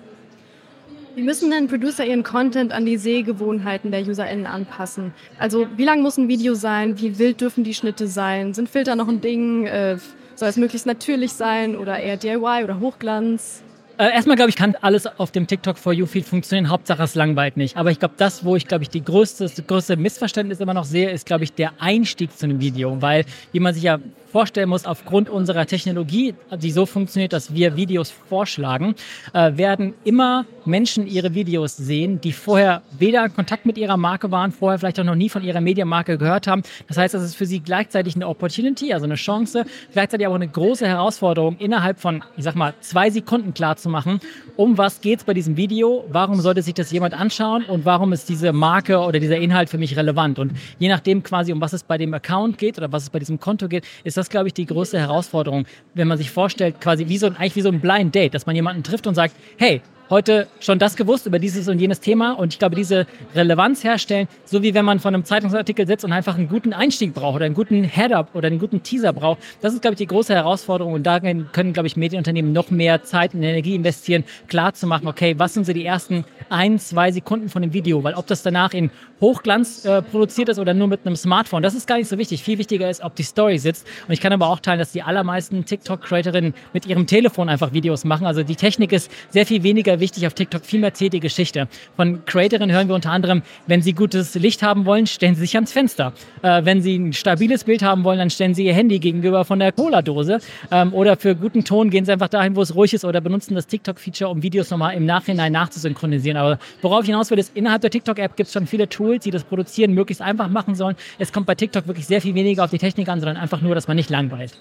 Wie 1.16 1.24
müssen 1.24 1.50
denn 1.50 1.68
Producer 1.68 2.06
ihren 2.06 2.24
Content 2.24 2.72
an 2.72 2.86
die 2.86 2.98
Sehgewohnheiten 2.98 3.92
der 3.92 4.08
UserInnen 4.08 4.46
anpassen? 4.46 5.14
Also 5.40 5.68
wie 5.76 5.84
lang 5.84 6.02
muss 6.02 6.18
ein 6.18 6.28
Video 6.28 6.54
sein? 6.54 7.00
Wie 7.00 7.18
wild 7.18 7.42
dürfen 7.42 7.64
die 7.64 7.74
Schnitte 7.74 8.08
sein? 8.08 8.54
Sind 8.54 8.70
Filter 8.70 8.96
noch 8.96 9.08
ein 9.08 9.20
Ding? 9.20 9.66
Äh, 9.66 9.98
soll 10.36 10.50
es 10.50 10.58
möglichst 10.58 10.86
natürlich 10.86 11.34
sein 11.34 11.76
oder 11.76 12.00
eher 12.00 12.18
DIY 12.18 12.64
oder 12.64 12.80
Hochglanz? 12.80 13.64
Äh, 14.00 14.14
erstmal 14.14 14.38
glaube 14.38 14.50
ich, 14.50 14.56
kann 14.56 14.78
alles 14.80 15.06
auf 15.20 15.32
dem 15.32 15.46
TikTok 15.46 15.78
for 15.78 15.92
You 15.92 16.06
Feed 16.06 16.26
funktionieren. 16.26 16.70
Hauptsache 16.70 17.04
es 17.04 17.16
langweilt 17.16 17.58
nicht. 17.58 17.76
Aber 17.76 17.92
ich 17.92 18.00
glaube, 18.00 18.14
das, 18.16 18.46
wo 18.46 18.56
ich 18.56 18.66
glaube 18.66 18.84
ich 18.84 18.90
die 18.90 19.04
größte, 19.04 19.44
das 19.44 19.68
größte 19.68 19.98
Missverständnis 19.98 20.62
immer 20.62 20.74
noch 20.74 20.86
sehe, 20.86 21.10
ist 21.10 21.26
glaube 21.26 21.44
ich 21.44 21.52
der 21.52 21.74
Einstieg 21.80 22.32
zu 22.32 22.46
einem 22.46 22.62
Video, 22.62 23.02
weil 23.02 23.26
wie 23.52 23.60
man 23.60 23.74
sich 23.74 23.84
ja 23.84 24.00
vorstellen 24.30 24.70
muss, 24.70 24.86
aufgrund 24.86 25.30
unserer 25.30 25.66
Technologie, 25.66 26.36
die 26.58 26.72
so 26.72 26.86
funktioniert, 26.86 27.34
dass 27.34 27.54
wir 27.54 27.76
Videos 27.76 28.12
vorschlagen, 28.12 28.96
äh, 29.34 29.58
werden 29.58 29.94
immer 30.04 30.46
Menschen 30.66 31.08
ihre 31.08 31.34
Videos 31.34 31.76
sehen, 31.76 32.22
die 32.22 32.32
vorher 32.32 32.84
weder 32.98 33.26
in 33.26 33.34
Kontakt 33.34 33.66
mit 33.66 33.78
ihrer 33.78 33.98
Marke 33.98 34.32
waren, 34.32 34.52
vorher 34.52 34.78
vielleicht 34.80 35.00
auch 35.00 35.04
noch 35.04 35.16
nie 35.16 35.30
von 35.30 35.44
ihrer 35.44 35.62
Medienmarke 35.62 36.18
gehört 36.18 36.48
haben. 36.48 36.62
Das 36.88 36.98
heißt, 36.98 37.14
das 37.14 37.24
ist 37.24 37.36
für 37.36 37.46
sie 37.46 37.60
gleichzeitig 37.60 38.16
eine 38.16 38.28
Opportunity, 38.28 38.94
also 38.94 39.06
eine 39.06 39.16
Chance, 39.16 39.66
gleichzeitig 39.92 40.28
aber 40.28 40.36
eine 40.36 40.48
große 40.48 40.88
Herausforderung, 40.88 41.58
innerhalb 41.58 42.00
von, 42.00 42.24
ich 42.38 42.44
sag 42.44 42.56
mal, 42.56 42.74
zwei 42.82 43.10
Sekunden 43.10 43.54
klar 43.54 43.78
zu 43.78 43.89
machen, 43.90 44.20
um 44.56 44.78
was 44.78 45.02
geht 45.02 45.20
es 45.20 45.26
bei 45.26 45.34
diesem 45.34 45.58
Video, 45.58 46.06
warum 46.10 46.40
sollte 46.40 46.62
sich 46.62 46.74
das 46.74 46.92
jemand 46.92 47.14
anschauen? 47.14 47.64
Und 47.66 47.86
warum 47.86 48.14
ist 48.14 48.30
diese 48.30 48.54
Marke 48.54 49.00
oder 49.00 49.20
dieser 49.20 49.38
Inhalt 49.38 49.70
für 49.70 49.78
mich 49.78 49.96
relevant. 49.96 50.40
Und 50.40 50.54
je 50.78 50.90
nachdem 50.90 51.24
quasi, 51.24 51.52
um 51.52 51.62
was 51.62 51.74
es 51.74 51.84
bei 51.84 51.98
dem 51.98 52.14
Account 52.14 52.58
geht 52.58 52.78
oder 52.78 52.92
was 52.92 53.04
es 53.04 53.10
bei 53.10 53.20
diesem 53.20 53.40
Konto 53.40 53.68
geht, 53.68 53.86
ist 54.04 54.18
das, 54.18 54.30
glaube 54.30 54.48
ich, 54.48 54.54
die 54.54 54.66
größte 54.66 55.00
Herausforderung, 55.00 55.66
wenn 55.94 56.08
man 56.08 56.18
sich 56.18 56.32
vorstellt, 56.32 56.80
quasi 56.82 57.08
wie 57.08 57.18
so 57.18 57.28
eigentlich 57.28 57.56
wie 57.56 57.62
so 57.62 57.70
ein 57.70 57.80
Blind 57.80 58.14
Date, 58.16 58.34
dass 58.34 58.46
man 58.46 58.56
jemanden 58.56 58.84
trifft 58.84 59.08
und 59.08 59.16
sagt, 59.16 59.36
hey, 59.58 59.82
heute 60.10 60.48
schon 60.60 60.80
das 60.80 60.96
gewusst 60.96 61.26
über 61.26 61.40
dieses 61.40 61.68
und 61.68 61.80
jenes 61.80 62.00
Thema 62.00 62.34
und 62.34 62.54
ich 62.54 62.60
glaube, 62.60 62.76
diese 62.76 63.06
Relevanz 63.36 63.84
herstellen, 63.84 64.28
so 64.46 64.64
wie 64.64 64.74
wenn 64.74 64.86
man 64.86 65.00
von 65.00 65.14
einem 65.14 65.24
Zeitungsartikel 65.24 65.86
sitzt 65.86 66.06
und 66.06 66.12
einfach 66.12 66.38
einen 66.38 66.50
guten 66.50 66.74
Einstieg 66.74 67.14
braucht 67.14 67.36
oder 67.36 67.46
einen 67.46 67.56
guten 67.56 67.84
Head-Up 67.84 68.30
oder 68.34 68.48
einen 68.48 68.60
guten 68.60 68.82
Teaser 68.84 69.14
braucht, 69.14 69.40
das 69.62 69.74
ist, 69.74 69.82
glaube 69.82 69.94
ich, 69.94 70.00
die 70.00 70.08
große 70.08 70.34
Herausforderung 70.34 70.94
und 70.94 71.04
darin 71.04 71.48
können, 71.52 71.74
glaube 71.74 71.88
ich, 71.88 71.96
Medienunternehmen 71.96 72.54
noch 72.54 72.72
mehr 72.72 73.04
Zeit 73.04 73.34
und 73.34 73.44
Energie 73.44 73.76
investieren, 73.76 74.24
klar 74.48 74.74
zu 74.74 74.88
machen, 74.88 75.08
okay, 75.08 75.36
was 75.38 75.54
sind 75.54 75.66
so 75.66 75.74
die 75.74 75.86
ersten 75.86 76.26
ein, 76.50 76.80
zwei 76.80 77.12
Sekunden 77.12 77.50
von 77.50 77.62
dem 77.62 77.74
Video, 77.74 78.04
weil 78.04 78.16
ob 78.16 78.28
das 78.28 78.42
danach 78.42 78.74
in 78.74 78.90
Hochglanz 79.22 79.86
äh, 79.86 80.02
produziert 80.02 80.50
ist 80.50 80.60
oder 80.60 80.74
nur 80.74 80.88
mit 80.88 81.06
einem 81.06 81.16
Smartphone, 81.16 81.62
das 81.62 81.76
ist 81.76 81.88
gar 81.88 81.98
nicht 81.98 82.08
so 82.08 82.18
wichtig. 82.18 82.44
Viel 82.44 82.58
wichtiger 82.58 82.90
ist, 82.90 83.04
ob 83.04 83.16
die 83.16 83.24
Story 83.24 83.58
sitzt. 83.58 83.86
Und 84.08 84.14
ich 84.14 84.22
kann 84.22 84.32
aber 84.32 84.48
auch 84.48 84.60
teilen, 84.60 84.80
dass 84.80 84.92
die 84.92 85.02
allermeisten 85.02 85.66
TikTok-Creatorinnen 85.66 86.54
mit 86.74 86.86
ihrem 86.86 87.06
Telefon 87.06 87.50
einfach 87.50 87.74
Videos 87.74 88.06
machen, 88.06 88.26
also 88.26 88.44
die 88.44 88.56
Technik 88.56 88.92
ist 88.92 89.12
sehr 89.30 89.46
viel 89.46 89.64
weniger 89.64 89.99
wichtig 90.00 90.28
auf 90.28 90.34
TikTok, 90.34 90.66
viel 90.66 90.80
mehr 90.80 90.94
zählt 90.94 91.14
die 91.14 91.20
Geschichte. 91.20 91.68
Von 91.96 92.26
Creatorinnen 92.26 92.76
hören 92.76 92.88
wir 92.88 92.96
unter 92.96 93.12
anderem, 93.12 93.42
wenn 93.68 93.82
sie 93.82 93.94
gutes 93.94 94.36
Licht 94.36 94.64
haben 94.64 94.86
wollen, 94.86 95.08
stellen 95.08 95.36
sie 95.36 95.42
sich 95.42 95.56
ans 95.56 95.72
Fenster. 95.72 96.14
Äh, 96.42 96.66
wenn 96.66 96.82
sie 96.82 96.98
ein 96.98 97.14
stabiles 97.14 97.64
Bild 97.64 97.82
haben 97.84 98.04
wollen, 98.04 98.20
dann 98.20 98.30
stellen 98.30 98.54
sie 98.54 98.66
ihr 98.66 98.74
Handy 98.74 99.00
gegenüber 99.00 99.46
von 99.46 99.60
der 99.60 99.72
Cola-Dose. 99.72 100.40
Ähm, 100.72 100.94
oder 100.94 101.18
für 101.18 101.36
guten 101.36 101.64
Ton 101.64 101.90
gehen 101.90 102.06
sie 102.06 102.12
einfach 102.12 102.28
dahin, 102.28 102.56
wo 102.56 102.62
es 102.62 102.76
ruhig 102.76 102.94
ist 102.94 103.06
oder 103.06 103.22
benutzen 103.22 103.56
das 103.56 103.68
TikTok-Feature, 103.68 104.30
um 104.30 104.44
Videos 104.44 104.70
nochmal 104.70 104.96
im 104.96 105.06
Nachhinein 105.06 105.52
nachzusynchronisieren. 105.52 106.38
Aber 106.38 106.60
worauf 106.82 107.06
hinaus 107.06 107.32
will, 107.32 107.40
ist, 107.40 107.56
innerhalb 107.56 107.82
der 107.82 107.92
TikTok-App 107.92 108.36
gibt 108.36 108.48
es 108.48 108.54
schon 108.54 108.68
viele 108.68 108.88
Tools, 108.90 109.24
die 109.24 109.32
das 109.32 109.44
Produzieren 109.44 109.94
möglichst 109.94 110.22
einfach 110.22 110.50
machen 110.50 110.76
sollen. 110.76 110.96
Es 111.18 111.34
kommt 111.34 111.46
bei 111.46 111.56
TikTok 111.56 111.88
wirklich 111.88 112.08
sehr 112.08 112.22
viel 112.22 112.36
weniger 112.36 112.64
auf 112.64 112.72
die 112.72 112.78
Technik 112.78 113.10
an, 113.10 113.20
sondern 113.20 113.38
einfach 113.38 113.62
nur, 113.62 113.76
dass 113.76 113.88
man 113.88 113.98
nicht 113.98 114.10
langweilt. 114.10 114.58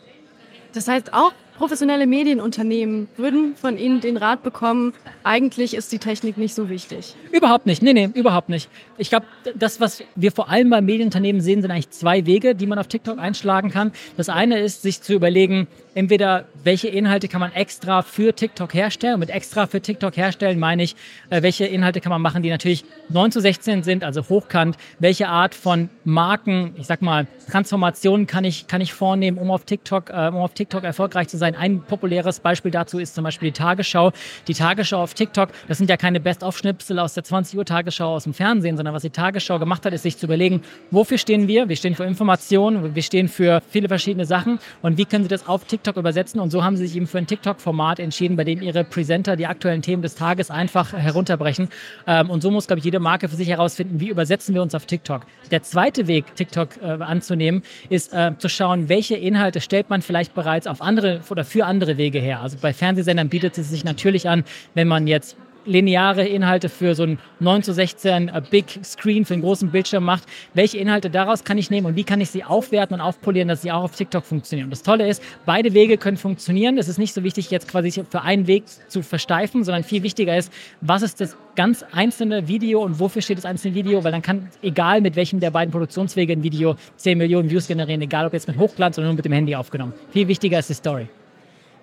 Das 0.75 0.87
heißt, 0.87 1.15
auch 1.15 1.33
professionelle 1.59 2.07
Medienunternehmen 2.07 3.09
würden 3.17 3.57
von 3.57 3.77
Ihnen 3.77 4.01
den 4.01 4.17
Rat 4.17 4.43
bekommen, 4.45 4.95
eigentlich 5.25 5.75
ist 5.75 5.91
die 5.93 5.99
Technik 5.99 6.39
nicht 6.39 6.55
so 6.55 6.71
wichtig. 6.71 7.17
Überhaupt 7.33 7.67
nicht. 7.67 7.83
Nee, 7.83 7.93
nee, 7.93 8.09
überhaupt 8.15 8.49
nicht. 8.49 8.71
Ich 8.97 9.11
glaube, 9.11 9.27
das, 9.57 9.81
was 9.81 10.03
wir 10.15 10.31
vor 10.31 10.49
allem 10.49 10.71
bei 10.71 10.81
Medienunternehmen 10.81 11.41
sehen, 11.41 11.61
sind 11.61 11.71
eigentlich 11.71 11.91
zwei 11.91 12.27
Wege, 12.27 12.55
die 12.55 12.67
man 12.67 12.79
auf 12.79 12.87
TikTok 12.87 13.19
einschlagen 13.19 13.71
kann. 13.71 13.93
Das 14.17 14.29
eine 14.29 14.61
ist, 14.61 14.83
sich 14.83 15.03
zu 15.03 15.15
überlegen, 15.15 15.67
entweder 15.95 16.47
welche 16.63 16.87
Inhalte 16.87 17.27
kann 17.27 17.41
man 17.41 17.53
extra 17.53 18.03
für 18.03 18.33
TikTok 18.33 18.73
herstellen. 18.73 19.15
Und 19.15 19.21
mit 19.21 19.31
extra 19.31 19.67
für 19.67 19.81
TikTok 19.81 20.17
herstellen 20.17 20.61
meine 20.61 20.85
ich, 20.85 20.95
äh, 21.29 21.43
welche 21.43 21.67
Inhalte 21.67 22.01
kann 22.01 22.11
man 22.11 22.23
machen, 22.23 22.45
die 22.45 22.51
natürlich 22.51 22.85
9 23.09 23.33
zu 23.33 23.41
16 23.41 23.83
sind, 23.83 24.05
also 24.05 24.23
hochkant. 24.29 24.77
Welche 25.01 25.29
Art 25.29 25.57
von 25.57 25.91
Marken, 26.05 26.75
ich 26.77 26.87
sag 26.87 27.03
mal, 27.03 27.27
Transformationen 27.51 28.29
kann 28.29 28.45
ich, 28.45 28.69
kann 28.69 28.81
ich 28.81 28.93
vornehmen, 28.93 29.39
um 29.39 29.51
auf 29.51 29.65
TikTok, 29.65 30.11
äh, 30.11 30.29
um 30.29 30.37
auf 30.37 30.55
TikTok 30.55 30.85
erfolgreich 30.85 31.27
zu 31.27 31.37
sein. 31.37 31.48
Ein 31.55 31.83
populäres 31.83 32.41
Beispiel 32.41 32.71
dazu 32.71 32.99
ist 32.99 33.15
zum 33.15 33.25
Beispiel 33.25 33.51
die 33.51 33.59
Tagesschau. 33.59 34.13
Die 34.47 34.55
Tagesschau 34.55 35.03
auf 35.03 35.15
TikTok, 35.15 35.51
das 35.69 35.79
sind 35.79 35.91
ja 35.91 35.97
keine 35.97 36.21
Best-of-Schnipsel 36.21 36.99
aus 36.99 37.15
der 37.15 37.25
20 37.25 37.59
Uhr 37.59 37.65
Tagesschau 37.65 38.15
aus 38.15 38.25
dem 38.25 38.35
Fernsehen, 38.35 38.77
sondern 38.77 38.95
was 38.95 39.03
die 39.03 39.11
Tagesschau 39.11 39.59
gemacht 39.59 39.85
hat, 39.85 39.93
ist 39.93 40.03
sich 40.03 40.17
zu 40.17 40.27
überlegen, 40.27 40.63
wofür 40.91 41.19
stehen 41.19 41.49
wir? 41.49 41.69
Wir 41.69 41.77
stehen 41.77 41.95
für 41.95 42.05
Informationen, 42.05 42.95
wir 42.95 43.03
stehen 43.03 43.29
für 43.29 43.63
viele 43.69 43.89
verschiedene 43.89 44.25
Sachen 44.25 44.59
und 44.83 44.99
wie 44.99 45.05
können 45.05 45.25
sie 45.25 45.29
das 45.29 45.47
auf 45.47 45.65
TikTok 45.65 45.97
übersetzen? 45.97 46.41
Und 46.41 46.51
so 46.51 46.65
haben 46.65 46.77
sie 46.77 46.87
sich 46.87 46.97
eben 46.97 47.07
für 47.07 47.19
ein 47.19 47.27
TikTok-Format 47.27 47.99
entschieden, 47.99 48.37
bei 48.37 48.45
dem 48.45 48.63
ihre 48.63 48.85
Presenter 48.85 49.37
die 49.37 49.47
aktuellen 49.47 49.83
Themen 49.83 50.03
des 50.03 50.15
Tages 50.15 50.51
einfach 50.51 50.93
herunterbrechen. 50.93 51.69
Ähm, 52.07 52.31
und 52.31 52.43
so 52.43 52.51
muss, 52.51 52.67
glaube 52.67 52.79
ich, 52.79 52.85
jede 52.85 53.01
Marke 53.01 53.29
für 53.29 53.37
sich 53.37 53.49
herausfinden, 53.49 54.01
wie 54.01 54.09
übersetzen 54.09 54.55
wir 54.55 54.63
uns 54.63 54.75
auf 54.75 54.87
TikTok. 54.87 55.23
Der 55.51 55.63
zweite 55.63 56.07
Weg, 56.07 56.35
TikTok 56.37 56.77
äh, 56.83 56.87
anzunehmen, 56.87 57.63
ist 57.89 58.13
äh, 58.13 58.33
zu 58.39 58.49
schauen, 58.49 58.89
welche 58.89 59.17
Inhalte 59.17 59.61
stellt 59.61 59.91
man 59.91 60.03
vielleicht 60.03 60.35
bereits 60.35 60.67
auf 60.67 60.83
andere 60.83 61.23
oder 61.39 61.45
für 61.45 61.67
andere 61.67 61.97
Wege 61.99 62.19
her. 62.19 62.43
Also 62.43 62.57
bei 62.61 62.73
Fernsehsendern 62.73 63.29
bietet 63.29 63.57
es 63.59 63.71
sich 63.71 63.85
natürlich 63.85 64.29
an, 64.29 64.43
wenn 64.75 64.89
man 64.89 65.07
jetzt 65.07 65.37
lineare 65.69 66.27
Inhalte 66.27 66.69
für 66.69 66.95
so 66.95 67.05
ein 67.05 67.19
9 67.41 67.63
zu 67.63 67.73
16 67.73 68.29
äh, 68.29 68.43
Big 68.51 68.81
Screen, 68.83 69.25
für 69.25 69.35
einen 69.35 69.43
großen 69.43 69.71
Bildschirm 69.71 70.05
macht. 70.05 70.25
Welche 70.55 70.79
Inhalte 70.79 71.11
daraus 71.11 71.45
kann 71.45 71.59
ich 71.59 71.71
nehmen 71.71 71.87
und 71.87 71.97
wie 71.97 72.05
kann 72.05 72.21
ich 72.21 72.31
sie 72.31 72.43
aufwerten 72.43 72.95
und 72.95 73.01
aufpolieren, 73.01 73.49
dass 73.49 73.63
sie 73.63 73.71
auch 73.71 73.85
auf 73.85 73.95
TikTok 73.95 74.25
funktionieren? 74.25 74.67
Und 74.67 74.71
das 74.71 74.83
Tolle 74.83 75.07
ist, 75.07 75.23
beide 75.47 75.75
Wege 75.75 75.99
können 75.99 76.17
funktionieren. 76.17 76.79
Es 76.79 76.89
ist 76.89 76.99
nicht 76.99 77.13
so 77.13 77.23
wichtig, 77.23 77.51
jetzt 77.51 77.69
quasi 77.69 77.91
für 77.91 78.23
einen 78.23 78.47
Weg 78.47 78.65
zu 78.89 79.03
versteifen, 79.03 79.63
sondern 79.63 79.85
viel 79.85 80.03
wichtiger 80.03 80.37
ist, 80.37 80.53
was 80.81 81.03
ist 81.03 81.21
das 81.21 81.37
ganz 81.55 81.85
einzelne 81.93 82.49
Video 82.49 82.83
und 82.83 82.99
wofür 82.99 83.21
steht 83.23 83.39
das 83.39 83.45
einzelne 83.45 83.75
Video, 83.75 84.03
weil 84.05 84.13
dann 84.13 84.23
kann, 84.23 84.49
egal 84.63 85.01
mit 85.01 85.17
welchem 85.17 85.41
der 85.41 85.51
beiden 85.51 85.71
Produktionswege 85.71 86.33
ein 86.33 86.43
Video 86.43 86.77
10 86.97 87.19
Millionen 87.19 87.51
Views 87.51 87.67
generieren, 87.67 88.01
egal 88.01 88.27
ob 88.27 88.33
jetzt 88.33 88.49
mit 88.49 88.59
Hochglanz 88.59 88.97
oder 88.97 89.09
nur 89.09 89.17
mit 89.17 89.25
dem 89.25 89.33
Handy 89.33 89.55
aufgenommen. 89.55 89.93
Viel 90.11 90.29
wichtiger 90.29 90.59
ist 90.59 90.71
die 90.71 90.75
Story. 90.75 91.09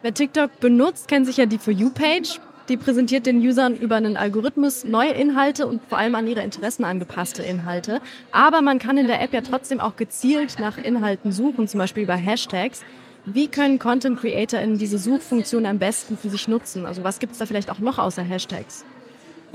Wer 0.02 0.14
TikTok 0.14 0.60
benutzt, 0.60 1.08
kennt 1.08 1.26
sich 1.26 1.38
ja 1.38 1.46
die 1.46 1.58
For 1.58 1.74
You-Page. 1.74 2.40
Die 2.70 2.78
präsentiert 2.78 3.26
den 3.26 3.40
Usern 3.40 3.76
über 3.76 3.96
einen 3.96 4.18
Algorithmus 4.18 4.84
neue 4.84 5.12
Inhalte 5.12 5.68
und 5.68 5.82
vor 5.88 6.00
allem 6.00 6.16
an 6.16 6.28
ihre 6.28 6.42
Interessen 6.42 6.84
angepasste 6.84 7.44
Inhalte. 7.44 8.02
Aber 8.32 8.62
man 8.62 8.80
kann 8.80 8.98
in 8.98 9.08
der 9.08 9.22
App 9.22 9.34
ja 9.34 9.42
trotzdem 9.42 9.80
auch 9.80 9.96
gezielt 9.96 10.58
nach 10.60 10.78
Inhalten 10.78 11.32
suchen, 11.32 11.68
zum 11.68 11.80
Beispiel 11.80 12.04
über 12.04 12.16
Hashtags. 12.16 12.84
Wie 13.26 13.48
können 13.48 13.80
Content 13.80 14.20
CreatorInnen 14.20 14.78
diese 14.78 14.98
Suchfunktion 14.98 15.66
am 15.66 15.80
besten 15.80 16.18
für 16.18 16.30
sich 16.30 16.48
nutzen? 16.48 16.86
Also 16.86 17.04
was 17.04 17.20
gibt 17.20 17.34
es 17.34 17.40
da 17.40 17.46
vielleicht 17.46 17.70
auch 17.70 17.80
noch 17.80 18.00
außer 18.00 18.24
Hashtags? 18.24 18.86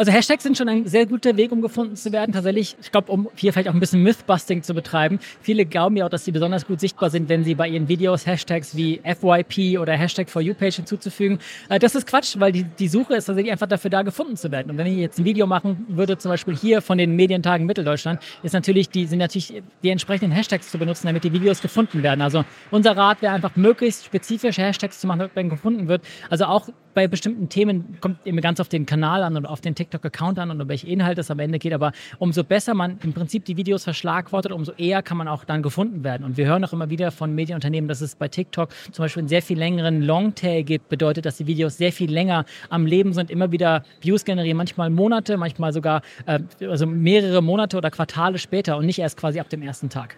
Also 0.00 0.12
Hashtags 0.12 0.44
sind 0.44 0.56
schon 0.56 0.66
ein 0.70 0.86
sehr 0.86 1.04
guter 1.04 1.36
Weg, 1.36 1.52
um 1.52 1.60
gefunden 1.60 1.94
zu 1.94 2.10
werden. 2.10 2.32
Tatsächlich, 2.32 2.74
ich 2.80 2.90
glaube, 2.90 3.12
um 3.12 3.28
hier 3.36 3.52
vielleicht 3.52 3.68
auch 3.68 3.74
ein 3.74 3.80
bisschen 3.80 4.02
Mythbusting 4.02 4.62
zu 4.62 4.72
betreiben. 4.72 5.18
Viele 5.42 5.66
glauben 5.66 5.94
ja 5.98 6.06
auch, 6.06 6.08
dass 6.08 6.24
sie 6.24 6.32
besonders 6.32 6.66
gut 6.66 6.80
sichtbar 6.80 7.10
sind, 7.10 7.28
wenn 7.28 7.44
sie 7.44 7.54
bei 7.54 7.68
ihren 7.68 7.86
Videos 7.86 8.24
Hashtags 8.24 8.74
wie 8.74 9.02
FYP 9.04 9.78
oder 9.78 9.92
Hashtag 9.92 10.30
for 10.30 10.40
You 10.40 10.54
Page 10.54 10.76
hinzuzufügen. 10.76 11.38
Äh, 11.68 11.78
das 11.78 11.94
ist 11.94 12.06
Quatsch, 12.06 12.36
weil 12.38 12.50
die, 12.50 12.64
die 12.64 12.88
Suche 12.88 13.14
ist 13.14 13.26
tatsächlich 13.26 13.52
einfach 13.52 13.66
dafür 13.66 13.90
da, 13.90 14.00
gefunden 14.00 14.38
zu 14.38 14.50
werden. 14.50 14.70
Und 14.70 14.78
wenn 14.78 14.86
ich 14.86 14.96
jetzt 14.96 15.18
ein 15.18 15.26
Video 15.26 15.46
machen 15.46 15.84
würde, 15.88 16.16
zum 16.16 16.30
Beispiel 16.30 16.56
hier 16.56 16.80
von 16.80 16.96
den 16.96 17.14
Medientagen 17.14 17.66
Mitteldeutschland, 17.66 18.22
ist 18.42 18.54
natürlich 18.54 18.88
die, 18.88 19.04
sind 19.04 19.18
natürlich 19.18 19.62
die 19.82 19.90
entsprechenden 19.90 20.32
Hashtags 20.32 20.70
zu 20.70 20.78
benutzen, 20.78 21.08
damit 21.08 21.24
die 21.24 21.32
Videos 21.34 21.60
gefunden 21.60 22.02
werden. 22.02 22.22
Also 22.22 22.46
unser 22.70 22.96
Rat 22.96 23.20
wäre 23.20 23.34
einfach 23.34 23.54
möglichst 23.54 24.06
spezifische 24.06 24.62
Hashtags 24.62 24.98
zu 24.98 25.06
machen, 25.06 25.18
damit 25.18 25.36
man 25.36 25.50
gefunden 25.50 25.88
wird. 25.88 26.00
Also 26.30 26.46
auch 26.46 26.70
bei 26.94 27.08
bestimmten 27.08 27.48
Themen 27.48 27.98
kommt 28.00 28.18
eben 28.26 28.40
ganz 28.40 28.60
auf 28.60 28.68
den 28.68 28.86
Kanal 28.86 29.22
an 29.22 29.36
und 29.36 29.46
auf 29.46 29.60
den 29.60 29.74
TikTok-Account 29.74 30.38
an 30.38 30.50
und 30.50 30.60
um 30.60 30.68
welche 30.68 30.86
Inhalte 30.86 31.20
es 31.20 31.30
am 31.30 31.38
Ende 31.38 31.58
geht. 31.58 31.72
Aber 31.72 31.92
umso 32.18 32.44
besser 32.44 32.74
man 32.74 32.98
im 33.02 33.12
Prinzip 33.12 33.44
die 33.44 33.56
Videos 33.56 33.84
verschlagwortet, 33.84 34.52
umso 34.52 34.72
eher 34.72 35.02
kann 35.02 35.16
man 35.16 35.28
auch 35.28 35.44
dann 35.44 35.62
gefunden 35.62 36.04
werden. 36.04 36.24
Und 36.24 36.36
wir 36.36 36.46
hören 36.46 36.64
auch 36.64 36.72
immer 36.72 36.90
wieder 36.90 37.10
von 37.10 37.34
Medienunternehmen, 37.34 37.88
dass 37.88 38.00
es 38.00 38.14
bei 38.14 38.28
TikTok 38.28 38.70
zum 38.92 39.04
Beispiel 39.04 39.20
einen 39.20 39.28
sehr 39.28 39.42
viel 39.42 39.58
längeren 39.58 40.02
Longtail 40.02 40.62
gibt. 40.62 40.88
Bedeutet, 40.88 41.26
dass 41.26 41.36
die 41.36 41.46
Videos 41.46 41.76
sehr 41.76 41.92
viel 41.92 42.10
länger 42.10 42.44
am 42.68 42.86
Leben 42.86 43.12
sind, 43.12 43.30
immer 43.30 43.52
wieder 43.52 43.84
Views 44.00 44.24
generieren, 44.24 44.56
manchmal 44.56 44.90
Monate, 44.90 45.36
manchmal 45.36 45.72
sogar 45.72 46.02
äh, 46.26 46.40
also 46.66 46.86
mehrere 46.86 47.42
Monate 47.42 47.76
oder 47.76 47.90
Quartale 47.90 48.38
später 48.38 48.76
und 48.76 48.86
nicht 48.86 48.98
erst 48.98 49.16
quasi 49.16 49.40
ab 49.40 49.48
dem 49.48 49.62
ersten 49.62 49.88
Tag. 49.88 50.16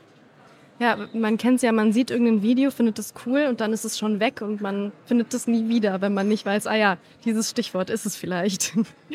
Ja, 0.78 0.96
man 1.12 1.38
kennt 1.38 1.56
es 1.56 1.62
ja, 1.62 1.70
man 1.70 1.92
sieht 1.92 2.10
irgendein 2.10 2.42
Video, 2.42 2.70
findet 2.70 2.98
es 2.98 3.14
cool 3.24 3.46
und 3.48 3.60
dann 3.60 3.72
ist 3.72 3.84
es 3.84 3.98
schon 3.98 4.18
weg 4.18 4.40
und 4.42 4.60
man 4.60 4.90
findet 5.04 5.32
es 5.32 5.46
nie 5.46 5.68
wieder, 5.68 6.00
wenn 6.00 6.12
man 6.12 6.26
nicht 6.26 6.44
weiß, 6.44 6.66
ah 6.66 6.74
ja, 6.74 6.96
dieses 7.24 7.50
Stichwort 7.50 7.88
ist 7.88 8.04
es 8.04 8.16
vielleicht. 8.16 8.72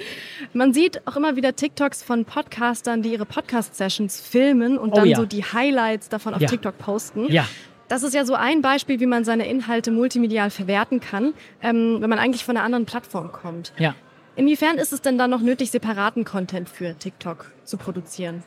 man 0.54 0.74
sieht 0.74 1.06
auch 1.06 1.16
immer 1.18 1.36
wieder 1.36 1.56
TikToks 1.56 2.04
von 2.04 2.24
Podcastern, 2.26 3.02
die 3.02 3.12
ihre 3.12 3.26
Podcast-Sessions 3.26 4.22
filmen 4.22 4.78
und 4.78 4.92
Oh 4.94 4.96
dann 4.96 5.08
ja. 5.08 5.18
so 5.18 5.26
die 5.26 5.44
Highlights 5.44 6.08
davon 6.10 6.34
auf 6.34 6.42
Ja. 6.42 6.48
TikTok 6.48 6.78
posten. 6.78 7.26
Ja. 7.30 7.46
Das 7.90 8.04
ist 8.04 8.14
ja 8.14 8.26
so 8.26 8.34
ein 8.34 8.62
Beispiel, 8.62 9.00
wie 9.00 9.06
man 9.06 9.24
seine 9.24 9.48
Inhalte 9.48 9.92
multimedial 9.92 10.50
verwerten 10.50 11.00
kann, 11.00 11.34
ähm, 11.62 11.98
wenn 12.00 12.10
man 12.10 12.20
eigentlich 12.20 12.44
von 12.46 12.56
einer 12.56 12.66
anderen 12.66 12.86
Plattform 12.86 13.32
kommt. 13.32 13.74
Ja. 13.78 13.96
Inwiefern 14.36 14.78
ist 14.78 14.94
es 14.94 15.02
denn 15.02 15.18
dann 15.18 15.32
noch 15.32 15.42
nötig, 15.42 15.72
separaten 15.72 16.24
Content 16.24 16.70
für 16.70 16.96
TikTok 16.98 17.52
zu 17.64 17.78
produzieren? 17.78 18.44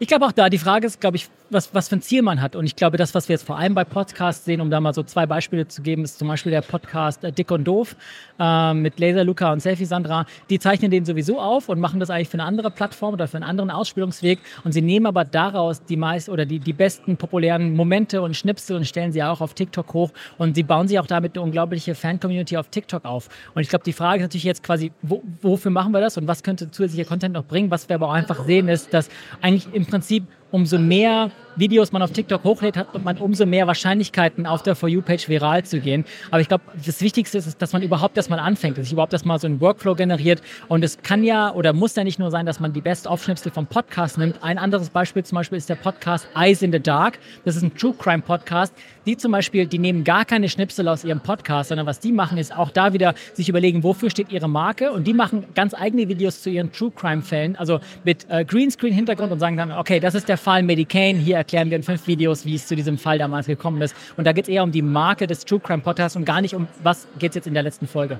Ich 0.00 0.06
glaube 0.06 0.26
auch 0.26 0.32
da, 0.32 0.48
die 0.48 0.58
Frage 0.58 0.86
ist, 0.86 1.00
glaube 1.00 1.16
ich, 1.16 1.28
was, 1.50 1.74
was 1.74 1.88
für 1.88 1.96
ein 1.96 2.02
Ziel 2.02 2.22
man 2.22 2.40
hat. 2.40 2.54
Und 2.54 2.66
ich 2.66 2.76
glaube, 2.76 2.96
das, 2.98 3.14
was 3.14 3.28
wir 3.28 3.34
jetzt 3.34 3.44
vor 3.44 3.58
allem 3.58 3.74
bei 3.74 3.82
Podcasts 3.82 4.44
sehen, 4.44 4.60
um 4.60 4.70
da 4.70 4.80
mal 4.80 4.94
so 4.94 5.02
zwei 5.02 5.26
Beispiele 5.26 5.66
zu 5.66 5.82
geben, 5.82 6.04
ist 6.04 6.18
zum 6.18 6.28
Beispiel 6.28 6.52
der 6.52 6.60
Podcast 6.60 7.24
äh, 7.24 7.32
Dick 7.32 7.50
und 7.50 7.64
Doof 7.64 7.96
äh, 8.38 8.74
mit 8.74 9.00
Laser 9.00 9.24
Luca 9.24 9.52
und 9.52 9.60
Selfie 9.60 9.86
Sandra. 9.86 10.26
Die 10.50 10.60
zeichnen 10.60 10.90
den 10.90 11.04
sowieso 11.04 11.40
auf 11.40 11.68
und 11.68 11.80
machen 11.80 11.98
das 11.98 12.10
eigentlich 12.10 12.28
für 12.28 12.34
eine 12.34 12.44
andere 12.44 12.70
Plattform 12.70 13.14
oder 13.14 13.26
für 13.26 13.38
einen 13.38 13.44
anderen 13.44 13.70
Ausspielungsweg. 13.70 14.38
Und 14.62 14.72
sie 14.72 14.82
nehmen 14.82 15.06
aber 15.06 15.24
daraus 15.24 15.82
die 15.84 15.96
meist 15.96 16.28
oder 16.28 16.46
die, 16.46 16.60
die 16.60 16.72
besten 16.72 17.16
populären 17.16 17.74
Momente 17.74 18.22
und 18.22 18.36
Schnipsel 18.36 18.76
und 18.76 18.86
stellen 18.86 19.10
sie 19.10 19.22
auch 19.22 19.40
auf 19.40 19.54
TikTok 19.54 19.92
hoch. 19.94 20.10
Und 20.36 20.54
sie 20.54 20.62
bauen 20.62 20.86
sich 20.86 20.98
auch 21.00 21.06
damit 21.06 21.36
eine 21.36 21.42
unglaubliche 21.42 21.94
Fan-Community 21.94 22.56
auf 22.56 22.68
TikTok 22.68 23.04
auf. 23.04 23.28
Und 23.54 23.62
ich 23.62 23.68
glaube, 23.68 23.84
die 23.84 23.92
Frage 23.92 24.18
ist 24.18 24.28
natürlich 24.28 24.44
jetzt 24.44 24.62
quasi, 24.62 24.92
wo, 25.02 25.22
wofür 25.42 25.70
machen 25.70 25.92
wir 25.92 26.00
das 26.00 26.16
und 26.18 26.28
was 26.28 26.42
könnte 26.42 26.70
zusätzlicher 26.70 27.08
Content 27.08 27.34
noch 27.34 27.44
bringen? 27.44 27.70
Was 27.70 27.88
wir 27.88 27.96
aber 27.96 28.08
auch 28.08 28.12
einfach 28.12 28.44
sehen, 28.44 28.68
ist, 28.68 28.92
dass 28.94 29.08
eigentlich 29.40 29.66
im 29.72 29.87
Prinzip 29.88 30.24
umso 30.50 30.78
mehr 30.78 31.30
Videos 31.58 31.92
man 31.92 32.02
auf 32.02 32.12
TikTok 32.12 32.44
hochlädt, 32.44 32.76
hat 32.76 33.02
man 33.04 33.18
umso 33.18 33.44
mehr 33.46 33.66
Wahrscheinlichkeiten, 33.66 34.46
auf 34.46 34.62
der 34.62 34.76
For 34.76 34.88
You-Page 34.88 35.28
viral 35.28 35.64
zu 35.64 35.80
gehen. 35.80 36.04
Aber 36.30 36.40
ich 36.40 36.48
glaube, 36.48 36.64
das 36.84 37.00
Wichtigste 37.00 37.38
ist, 37.38 37.60
dass 37.60 37.72
man 37.72 37.82
überhaupt 37.82 38.16
erstmal 38.16 38.38
anfängt, 38.38 38.78
dass 38.78 38.84
sich 38.84 38.92
überhaupt 38.92 39.12
erstmal 39.12 39.38
so 39.38 39.46
einen 39.46 39.60
Workflow 39.60 39.94
generiert. 39.94 40.40
Und 40.68 40.84
es 40.84 40.98
kann 41.02 41.24
ja 41.24 41.52
oder 41.52 41.72
muss 41.72 41.96
ja 41.96 42.04
nicht 42.04 42.18
nur 42.18 42.30
sein, 42.30 42.46
dass 42.46 42.60
man 42.60 42.72
die 42.72 42.80
Best-of-Schnipsel 42.80 43.50
vom 43.50 43.66
Podcast 43.66 44.18
nimmt. 44.18 44.42
Ein 44.42 44.58
anderes 44.58 44.90
Beispiel 44.90 45.24
zum 45.24 45.36
Beispiel 45.36 45.58
ist 45.58 45.68
der 45.68 45.74
Podcast 45.74 46.28
Eyes 46.34 46.62
in 46.62 46.72
the 46.72 46.80
Dark. 46.80 47.18
Das 47.44 47.56
ist 47.56 47.62
ein 47.62 47.74
True 47.74 47.94
Crime 47.98 48.22
Podcast. 48.22 48.72
Die 49.06 49.16
zum 49.16 49.32
Beispiel, 49.32 49.66
die 49.66 49.78
nehmen 49.78 50.04
gar 50.04 50.24
keine 50.24 50.48
Schnipsel 50.48 50.86
aus 50.86 51.02
ihrem 51.02 51.20
Podcast, 51.20 51.70
sondern 51.70 51.86
was 51.86 51.98
die 51.98 52.12
machen, 52.12 52.38
ist 52.38 52.54
auch 52.54 52.70
da 52.70 52.92
wieder 52.92 53.14
sich 53.32 53.48
überlegen, 53.48 53.82
wofür 53.82 54.10
steht 54.10 54.30
ihre 54.30 54.48
Marke. 54.48 54.92
Und 54.92 55.06
die 55.06 55.14
machen 55.14 55.44
ganz 55.54 55.74
eigene 55.74 56.08
Videos 56.08 56.42
zu 56.42 56.50
ihren 56.50 56.72
True 56.72 56.92
Crime-Fällen, 56.94 57.56
also 57.56 57.80
mit 58.04 58.26
äh, 58.28 58.44
Greenscreen-Hintergrund 58.44 59.32
und 59.32 59.40
sagen 59.40 59.56
dann, 59.56 59.72
okay, 59.72 59.98
das 59.98 60.14
ist 60.14 60.28
der 60.28 60.38
Fall 60.38 60.62
Medicaine, 60.62 61.18
hier 61.18 61.36
erklären 61.48 61.70
wir 61.70 61.78
in 61.78 61.82
fünf 61.82 62.06
Videos, 62.06 62.44
wie 62.44 62.56
es 62.56 62.66
zu 62.66 62.76
diesem 62.76 62.98
Fall 62.98 63.16
damals 63.16 63.46
gekommen 63.46 63.80
ist. 63.80 63.96
Und 64.18 64.26
da 64.26 64.32
geht 64.32 64.44
es 64.44 64.48
eher 64.50 64.62
um 64.62 64.70
die 64.70 64.82
Marke 64.82 65.26
des 65.26 65.46
True 65.46 65.58
Crime 65.58 65.82
Podcasts 65.82 66.14
und 66.14 66.26
gar 66.26 66.42
nicht 66.42 66.54
um, 66.54 66.68
was 66.82 67.08
geht 67.18 67.30
es 67.30 67.36
jetzt 67.36 67.46
in 67.46 67.54
der 67.54 67.62
letzten 67.62 67.86
Folge. 67.86 68.18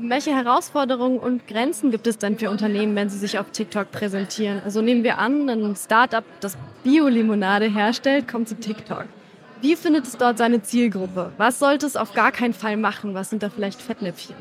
Welche 0.00 0.34
Herausforderungen 0.34 1.18
und 1.18 1.46
Grenzen 1.46 1.90
gibt 1.90 2.06
es 2.06 2.16
denn 2.16 2.38
für 2.38 2.48
Unternehmen, 2.48 2.96
wenn 2.96 3.10
sie 3.10 3.18
sich 3.18 3.38
auf 3.38 3.50
TikTok 3.50 3.90
präsentieren? 3.90 4.62
Also 4.64 4.80
nehmen 4.80 5.04
wir 5.04 5.18
an, 5.18 5.50
ein 5.50 5.76
Startup, 5.76 6.24
das 6.40 6.56
Bio-Limonade 6.82 7.66
herstellt, 7.66 8.26
kommt 8.26 8.48
zu 8.48 8.54
TikTok. 8.54 9.04
Wie 9.60 9.76
findet 9.76 10.06
es 10.06 10.16
dort 10.16 10.38
seine 10.38 10.62
Zielgruppe? 10.62 11.32
Was 11.36 11.58
sollte 11.58 11.84
es 11.84 11.96
auf 11.96 12.14
gar 12.14 12.32
keinen 12.32 12.54
Fall 12.54 12.78
machen? 12.78 13.12
Was 13.12 13.28
sind 13.28 13.42
da 13.42 13.50
vielleicht 13.50 13.82
Fettnäpfchen? 13.82 14.36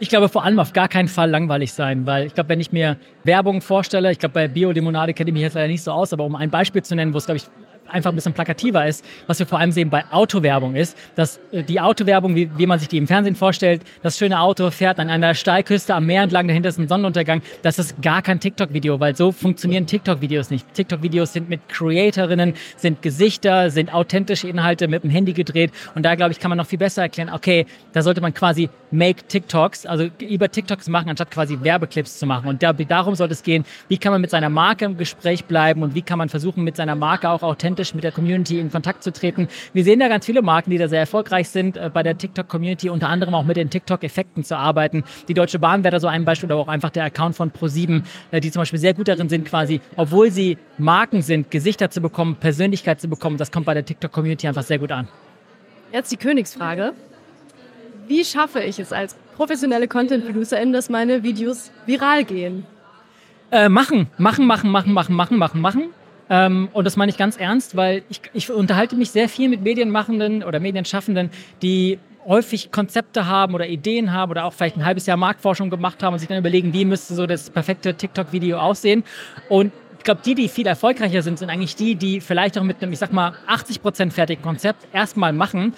Ich 0.00 0.08
glaube 0.08 0.28
vor 0.28 0.44
allem 0.44 0.60
auf 0.60 0.72
gar 0.72 0.88
keinen 0.88 1.08
Fall 1.08 1.28
langweilig 1.28 1.72
sein, 1.72 2.06
weil 2.06 2.26
ich 2.26 2.34
glaube, 2.34 2.50
wenn 2.50 2.60
ich 2.60 2.70
mir 2.70 2.96
Werbung 3.24 3.60
vorstelle, 3.60 4.12
ich 4.12 4.18
glaube, 4.18 4.34
bei 4.34 4.48
Bio-Limonade 4.48 5.12
kenne 5.12 5.30
ich 5.30 5.34
mich 5.34 5.42
jetzt 5.42 5.54
leider 5.54 5.68
nicht 5.68 5.82
so 5.82 5.90
aus, 5.90 6.12
aber 6.12 6.24
um 6.24 6.36
ein 6.36 6.50
Beispiel 6.50 6.82
zu 6.82 6.94
nennen, 6.94 7.12
wo 7.12 7.18
es, 7.18 7.26
glaube 7.26 7.38
ich, 7.38 7.44
einfach 7.88 8.10
ein 8.10 8.14
bisschen 8.14 8.32
plakativer 8.32 8.86
ist, 8.86 9.04
was 9.26 9.38
wir 9.38 9.46
vor 9.46 9.58
allem 9.58 9.72
sehen 9.72 9.90
bei 9.90 10.04
Autowerbung 10.10 10.74
ist, 10.74 10.96
dass 11.14 11.40
äh, 11.52 11.62
die 11.62 11.80
Autowerbung, 11.80 12.34
wie, 12.34 12.50
wie 12.56 12.66
man 12.66 12.78
sich 12.78 12.88
die 12.88 12.98
im 12.98 13.06
Fernsehen 13.06 13.34
vorstellt, 13.34 13.82
das 14.02 14.18
schöne 14.18 14.40
Auto 14.40 14.70
fährt 14.70 14.98
an 14.98 15.10
einer 15.10 15.34
Steilküste 15.34 15.94
am 15.94 16.06
Meer 16.06 16.22
entlang, 16.22 16.48
dahinter 16.48 16.68
ist 16.68 16.78
ein 16.78 16.88
Sonnenuntergang, 16.88 17.42
das 17.62 17.78
ist 17.78 18.00
gar 18.02 18.22
kein 18.22 18.40
TikTok-Video, 18.40 19.00
weil 19.00 19.16
so 19.16 19.32
funktionieren 19.32 19.86
TikTok-Videos 19.86 20.50
nicht. 20.50 20.72
TikTok-Videos 20.74 21.32
sind 21.32 21.48
mit 21.48 21.68
Creatorinnen, 21.68 22.54
sind 22.76 23.02
Gesichter, 23.02 23.70
sind 23.70 23.92
authentische 23.92 24.48
Inhalte 24.48 24.88
mit 24.88 25.04
dem 25.04 25.10
Handy 25.10 25.32
gedreht 25.32 25.72
und 25.94 26.04
da, 26.04 26.14
glaube 26.14 26.32
ich, 26.32 26.40
kann 26.40 26.48
man 26.48 26.58
noch 26.58 26.66
viel 26.66 26.78
besser 26.78 27.02
erklären, 27.02 27.30
okay, 27.32 27.66
da 27.92 28.02
sollte 28.02 28.20
man 28.20 28.34
quasi 28.34 28.68
Make 28.90 29.26
TikToks, 29.28 29.86
also 29.86 30.08
über 30.18 30.50
TikToks 30.50 30.88
machen, 30.88 31.10
anstatt 31.10 31.30
quasi 31.30 31.58
Werbeclips 31.60 32.18
zu 32.18 32.26
machen. 32.26 32.48
Und 32.48 32.62
da, 32.62 32.72
darum 32.72 33.14
sollte 33.14 33.34
es 33.34 33.42
gehen, 33.42 33.64
wie 33.88 33.98
kann 33.98 34.12
man 34.12 34.20
mit 34.20 34.30
seiner 34.30 34.48
Marke 34.48 34.86
im 34.86 34.96
Gespräch 34.96 35.44
bleiben 35.44 35.82
und 35.82 35.94
wie 35.94 36.02
kann 36.02 36.18
man 36.18 36.28
versuchen, 36.28 36.64
mit 36.64 36.76
seiner 36.76 36.94
Marke 36.94 37.28
auch 37.28 37.42
authentisch 37.42 37.77
mit 37.94 38.04
der 38.04 38.12
Community 38.12 38.58
in 38.58 38.70
Kontakt 38.70 39.02
zu 39.02 39.12
treten. 39.12 39.48
Wir 39.72 39.84
sehen 39.84 40.00
da 40.00 40.08
ganz 40.08 40.26
viele 40.26 40.42
Marken, 40.42 40.70
die 40.70 40.78
da 40.78 40.88
sehr 40.88 41.00
erfolgreich 41.00 41.48
sind, 41.48 41.76
äh, 41.76 41.90
bei 41.92 42.02
der 42.02 42.18
TikTok-Community, 42.18 42.90
unter 42.90 43.08
anderem 43.08 43.34
auch 43.34 43.44
mit 43.44 43.56
den 43.56 43.70
TikTok-Effekten 43.70 44.44
zu 44.44 44.56
arbeiten. 44.56 45.04
Die 45.28 45.34
Deutsche 45.34 45.58
Bahn 45.58 45.84
wäre 45.84 45.92
da 45.92 46.00
so 46.00 46.08
ein 46.08 46.24
Beispiel, 46.24 46.50
oder 46.50 46.56
auch 46.56 46.68
einfach 46.68 46.90
der 46.90 47.04
Account 47.04 47.36
von 47.36 47.52
Pro7, 47.52 48.02
äh, 48.30 48.40
die 48.40 48.50
zum 48.50 48.62
Beispiel 48.62 48.78
sehr 48.78 48.94
gut 48.94 49.08
darin 49.08 49.28
sind, 49.28 49.46
quasi, 49.46 49.80
obwohl 49.96 50.30
sie 50.30 50.58
Marken 50.76 51.22
sind, 51.22 51.50
Gesichter 51.50 51.90
zu 51.90 52.00
bekommen, 52.00 52.36
Persönlichkeit 52.36 53.00
zu 53.00 53.08
bekommen. 53.08 53.36
Das 53.36 53.52
kommt 53.52 53.66
bei 53.66 53.74
der 53.74 53.84
TikTok-Community 53.84 54.48
einfach 54.48 54.64
sehr 54.64 54.78
gut 54.78 54.92
an. 54.92 55.08
Jetzt 55.92 56.10
die 56.12 56.16
Königsfrage. 56.16 56.92
Wie 58.08 58.24
schaffe 58.24 58.60
ich 58.60 58.78
es 58.78 58.92
als 58.92 59.16
professionelle 59.36 59.86
Content-Producerin, 59.86 60.72
dass 60.72 60.88
meine 60.90 61.22
Videos 61.22 61.70
viral 61.86 62.24
gehen? 62.24 62.66
Äh, 63.50 63.68
machen, 63.68 64.08
machen, 64.18 64.46
machen, 64.46 64.70
machen, 64.70 64.92
machen, 64.92 65.14
machen, 65.14 65.38
machen, 65.38 65.60
machen. 65.60 65.82
Ähm, 66.30 66.68
und 66.72 66.84
das 66.84 66.96
meine 66.96 67.10
ich 67.10 67.16
ganz 67.16 67.36
ernst, 67.36 67.76
weil 67.76 68.02
ich, 68.08 68.20
ich 68.32 68.50
unterhalte 68.50 68.96
mich 68.96 69.10
sehr 69.10 69.28
viel 69.28 69.48
mit 69.48 69.62
Medienmachenden 69.62 70.42
oder 70.42 70.60
Medienschaffenden, 70.60 71.30
die 71.62 71.98
häufig 72.26 72.70
Konzepte 72.70 73.26
haben 73.26 73.54
oder 73.54 73.66
Ideen 73.66 74.12
haben 74.12 74.30
oder 74.30 74.44
auch 74.44 74.52
vielleicht 74.52 74.76
ein 74.76 74.84
halbes 74.84 75.06
Jahr 75.06 75.16
Marktforschung 75.16 75.70
gemacht 75.70 76.02
haben 76.02 76.12
und 76.12 76.18
sich 76.18 76.28
dann 76.28 76.38
überlegen, 76.38 76.72
wie 76.74 76.84
müsste 76.84 77.14
so 77.14 77.26
das 77.26 77.48
perfekte 77.50 77.94
TikTok-Video 77.94 78.58
aussehen. 78.58 79.02
Und 79.48 79.72
ich 79.96 80.04
glaube, 80.04 80.20
die, 80.24 80.34
die 80.34 80.48
viel 80.48 80.66
erfolgreicher 80.66 81.22
sind, 81.22 81.38
sind 81.38 81.50
eigentlich 81.50 81.74
die, 81.74 81.94
die 81.96 82.20
vielleicht 82.20 82.58
auch 82.58 82.62
mit 82.62 82.82
einem, 82.82 82.92
ich 82.92 82.98
sag 82.98 83.12
mal, 83.12 83.32
80% 83.48 84.10
fertigen 84.10 84.42
Konzept 84.42 84.86
erstmal 84.92 85.32
machen 85.32 85.72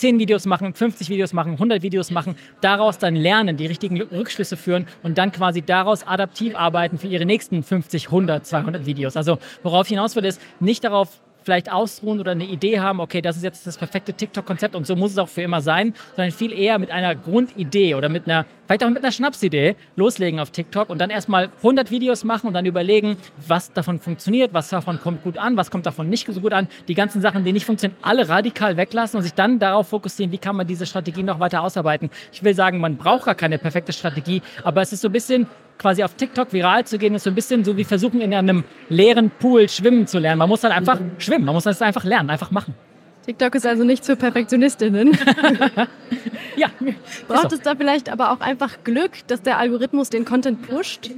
10 0.00 0.18
Videos 0.18 0.46
machen, 0.46 0.72
50 0.72 1.10
Videos 1.10 1.34
machen, 1.34 1.52
100 1.52 1.82
Videos 1.82 2.10
machen, 2.10 2.34
daraus 2.62 2.96
dann 2.96 3.14
lernen, 3.14 3.58
die 3.58 3.66
richtigen 3.66 4.00
Rückschlüsse 4.00 4.56
führen 4.56 4.86
und 5.02 5.18
dann 5.18 5.30
quasi 5.30 5.60
daraus 5.60 6.06
adaptiv 6.06 6.56
arbeiten 6.56 6.98
für 6.98 7.06
ihre 7.06 7.26
nächsten 7.26 7.62
50, 7.62 8.06
100, 8.06 8.46
200 8.46 8.86
Videos. 8.86 9.16
Also 9.18 9.38
worauf 9.62 9.86
ich 9.86 9.90
hinaus 9.90 10.16
will, 10.16 10.24
ist 10.24 10.40
nicht 10.58 10.84
darauf 10.84 11.20
vielleicht 11.42 11.70
ausruhen 11.70 12.18
oder 12.20 12.32
eine 12.32 12.44
Idee 12.44 12.80
haben, 12.80 13.00
okay, 13.00 13.20
das 13.20 13.36
ist 13.36 13.42
jetzt 13.42 13.66
das 13.66 13.76
perfekte 13.76 14.12
TikTok-Konzept 14.12 14.74
und 14.74 14.86
so 14.86 14.96
muss 14.96 15.12
es 15.12 15.18
auch 15.18 15.28
für 15.28 15.42
immer 15.42 15.60
sein, 15.60 15.94
sondern 16.16 16.32
viel 16.32 16.52
eher 16.52 16.78
mit 16.78 16.90
einer 16.90 17.14
Grundidee 17.14 17.94
oder 17.94 18.08
mit 18.08 18.26
einer, 18.26 18.46
vielleicht 18.70 18.84
auch 18.84 18.90
mit 18.90 19.02
einer 19.02 19.10
Schnapsidee 19.10 19.74
loslegen 19.96 20.38
auf 20.38 20.52
TikTok 20.52 20.90
und 20.90 21.00
dann 21.00 21.10
erstmal 21.10 21.50
100 21.56 21.90
Videos 21.90 22.22
machen 22.22 22.46
und 22.46 22.54
dann 22.54 22.66
überlegen, 22.66 23.16
was 23.48 23.72
davon 23.72 23.98
funktioniert, 23.98 24.54
was 24.54 24.68
davon 24.68 25.00
kommt 25.00 25.24
gut 25.24 25.38
an, 25.38 25.56
was 25.56 25.72
kommt 25.72 25.86
davon 25.86 26.08
nicht 26.08 26.32
so 26.32 26.40
gut 26.40 26.52
an, 26.52 26.68
die 26.86 26.94
ganzen 26.94 27.20
Sachen, 27.20 27.42
die 27.42 27.52
nicht 27.52 27.66
funktionieren, 27.66 27.98
alle 28.00 28.28
radikal 28.28 28.76
weglassen 28.76 29.16
und 29.16 29.24
sich 29.24 29.34
dann 29.34 29.58
darauf 29.58 29.88
fokussieren, 29.88 30.30
wie 30.30 30.38
kann 30.38 30.54
man 30.54 30.68
diese 30.68 30.86
Strategie 30.86 31.24
noch 31.24 31.40
weiter 31.40 31.62
ausarbeiten. 31.62 32.10
Ich 32.30 32.44
will 32.44 32.54
sagen, 32.54 32.78
man 32.78 32.96
braucht 32.96 33.24
gar 33.24 33.34
keine 33.34 33.58
perfekte 33.58 33.92
Strategie, 33.92 34.40
aber 34.62 34.82
es 34.82 34.92
ist 34.92 35.00
so 35.00 35.08
ein 35.08 35.12
bisschen 35.12 35.48
quasi 35.76 36.04
auf 36.04 36.14
TikTok 36.14 36.52
viral 36.52 36.86
zu 36.86 36.96
gehen, 36.96 37.16
ist 37.16 37.24
so 37.24 37.30
ein 37.30 37.34
bisschen 37.34 37.64
so 37.64 37.76
wie 37.76 37.82
versuchen, 37.82 38.20
in 38.20 38.32
einem 38.32 38.62
leeren 38.88 39.32
Pool 39.32 39.68
schwimmen 39.68 40.06
zu 40.06 40.20
lernen. 40.20 40.38
Man 40.38 40.48
muss 40.48 40.60
dann 40.60 40.70
einfach 40.70 41.00
schwimmen, 41.18 41.44
man 41.44 41.56
muss 41.56 41.64
das 41.64 41.82
einfach 41.82 42.04
lernen, 42.04 42.30
einfach 42.30 42.52
machen. 42.52 42.76
TikTok 43.26 43.54
ist 43.54 43.66
also 43.66 43.84
nicht 43.84 44.04
für 44.04 44.16
Perfektionistinnen. 44.16 45.12
ja. 46.56 46.68
Braucht 47.28 47.52
es 47.52 47.60
da 47.60 47.74
vielleicht 47.74 48.08
aber 48.08 48.32
auch 48.32 48.40
einfach 48.40 48.82
Glück, 48.82 49.12
dass 49.26 49.42
der 49.42 49.58
Algorithmus 49.58 50.10
den 50.10 50.24
Content 50.24 50.66
pusht? 50.66 51.10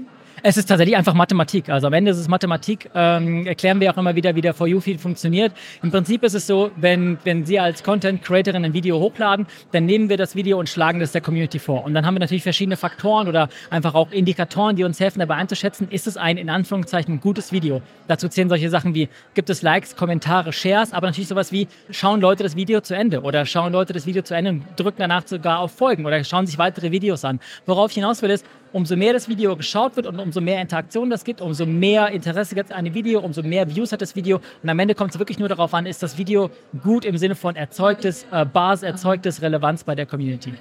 Es 0.44 0.56
ist 0.56 0.66
tatsächlich 0.66 0.96
einfach 0.96 1.14
Mathematik. 1.14 1.68
Also 1.68 1.86
am 1.86 1.92
Ende 1.92 2.10
ist 2.10 2.16
es 2.16 2.26
Mathematik. 2.26 2.90
Ähm, 2.96 3.46
erklären 3.46 3.78
wir 3.78 3.92
auch 3.92 3.96
immer 3.96 4.16
wieder, 4.16 4.34
wie 4.34 4.40
der 4.40 4.54
For 4.54 4.66
You-Feed 4.66 5.00
funktioniert. 5.00 5.52
Im 5.84 5.92
Prinzip 5.92 6.24
ist 6.24 6.34
es 6.34 6.48
so, 6.48 6.72
wenn, 6.74 7.16
wenn 7.22 7.46
Sie 7.46 7.60
als 7.60 7.84
Content 7.84 8.24
Creatorin 8.24 8.64
ein 8.64 8.72
Video 8.72 8.98
hochladen, 8.98 9.46
dann 9.70 9.86
nehmen 9.86 10.08
wir 10.08 10.16
das 10.16 10.34
Video 10.34 10.58
und 10.58 10.68
schlagen 10.68 10.98
das 10.98 11.12
der 11.12 11.20
Community 11.20 11.60
vor. 11.60 11.84
Und 11.84 11.94
dann 11.94 12.04
haben 12.04 12.16
wir 12.16 12.18
natürlich 12.18 12.42
verschiedene 12.42 12.76
Faktoren 12.76 13.28
oder 13.28 13.50
einfach 13.70 13.94
auch 13.94 14.10
Indikatoren, 14.10 14.74
die 14.74 14.82
uns 14.82 14.98
helfen, 14.98 15.20
dabei 15.20 15.36
einzuschätzen, 15.36 15.86
ist 15.90 16.08
es 16.08 16.16
ein 16.16 16.36
in 16.38 16.50
Anführungszeichen 16.50 17.20
gutes 17.20 17.52
Video. 17.52 17.80
Dazu 18.08 18.28
zählen 18.28 18.48
solche 18.48 18.68
Sachen 18.68 18.96
wie, 18.96 19.08
gibt 19.34 19.48
es 19.48 19.62
Likes, 19.62 19.94
Kommentare, 19.94 20.52
Shares, 20.52 20.92
aber 20.92 21.06
natürlich 21.06 21.28
sowas 21.28 21.52
wie, 21.52 21.68
schauen 21.92 22.20
Leute 22.20 22.42
das 22.42 22.56
Video 22.56 22.80
zu 22.80 22.96
Ende 22.96 23.22
oder 23.22 23.46
schauen 23.46 23.72
Leute 23.72 23.92
das 23.92 24.06
Video 24.06 24.22
zu 24.22 24.34
Ende 24.34 24.50
und 24.50 24.64
drücken 24.74 24.98
danach 24.98 25.24
sogar 25.24 25.60
auf 25.60 25.70
Folgen 25.70 26.04
oder 26.04 26.24
schauen 26.24 26.48
sich 26.48 26.58
weitere 26.58 26.90
Videos 26.90 27.24
an. 27.24 27.38
Worauf 27.64 27.92
ich 27.92 27.94
hinaus 27.94 28.22
will 28.22 28.30
ist, 28.30 28.44
umso 28.72 28.96
mehr 28.96 29.12
das 29.12 29.28
Video 29.28 29.56
geschaut 29.56 29.96
wird 29.96 30.06
und 30.06 30.18
umso 30.18 30.40
mehr 30.40 30.60
Interaktion 30.60 31.10
das 31.10 31.24
gibt, 31.24 31.40
umso 31.40 31.66
mehr 31.66 32.08
Interesse 32.08 32.54
gibt 32.54 32.70
es 32.70 32.72
an 32.72 32.78
einem 32.78 32.94
Video, 32.94 33.20
umso 33.20 33.42
mehr 33.42 33.68
Views 33.74 33.92
hat 33.92 34.02
das 34.02 34.16
Video. 34.16 34.40
Und 34.62 34.68
am 34.68 34.78
Ende 34.78 34.94
kommt 34.94 35.12
es 35.12 35.18
wirklich 35.18 35.38
nur 35.38 35.48
darauf 35.48 35.74
an, 35.74 35.86
ist 35.86 36.02
das 36.02 36.18
Video 36.18 36.50
gut 36.82 37.04
im 37.04 37.16
Sinne 37.16 37.34
von 37.34 37.56
erzeugtes, 37.56 38.26
äh, 38.30 38.44
Bars, 38.44 38.82
erzeugtes 38.82 39.42
Relevanz 39.42 39.84
bei 39.84 39.94
der 39.94 40.06
Community. 40.06 40.54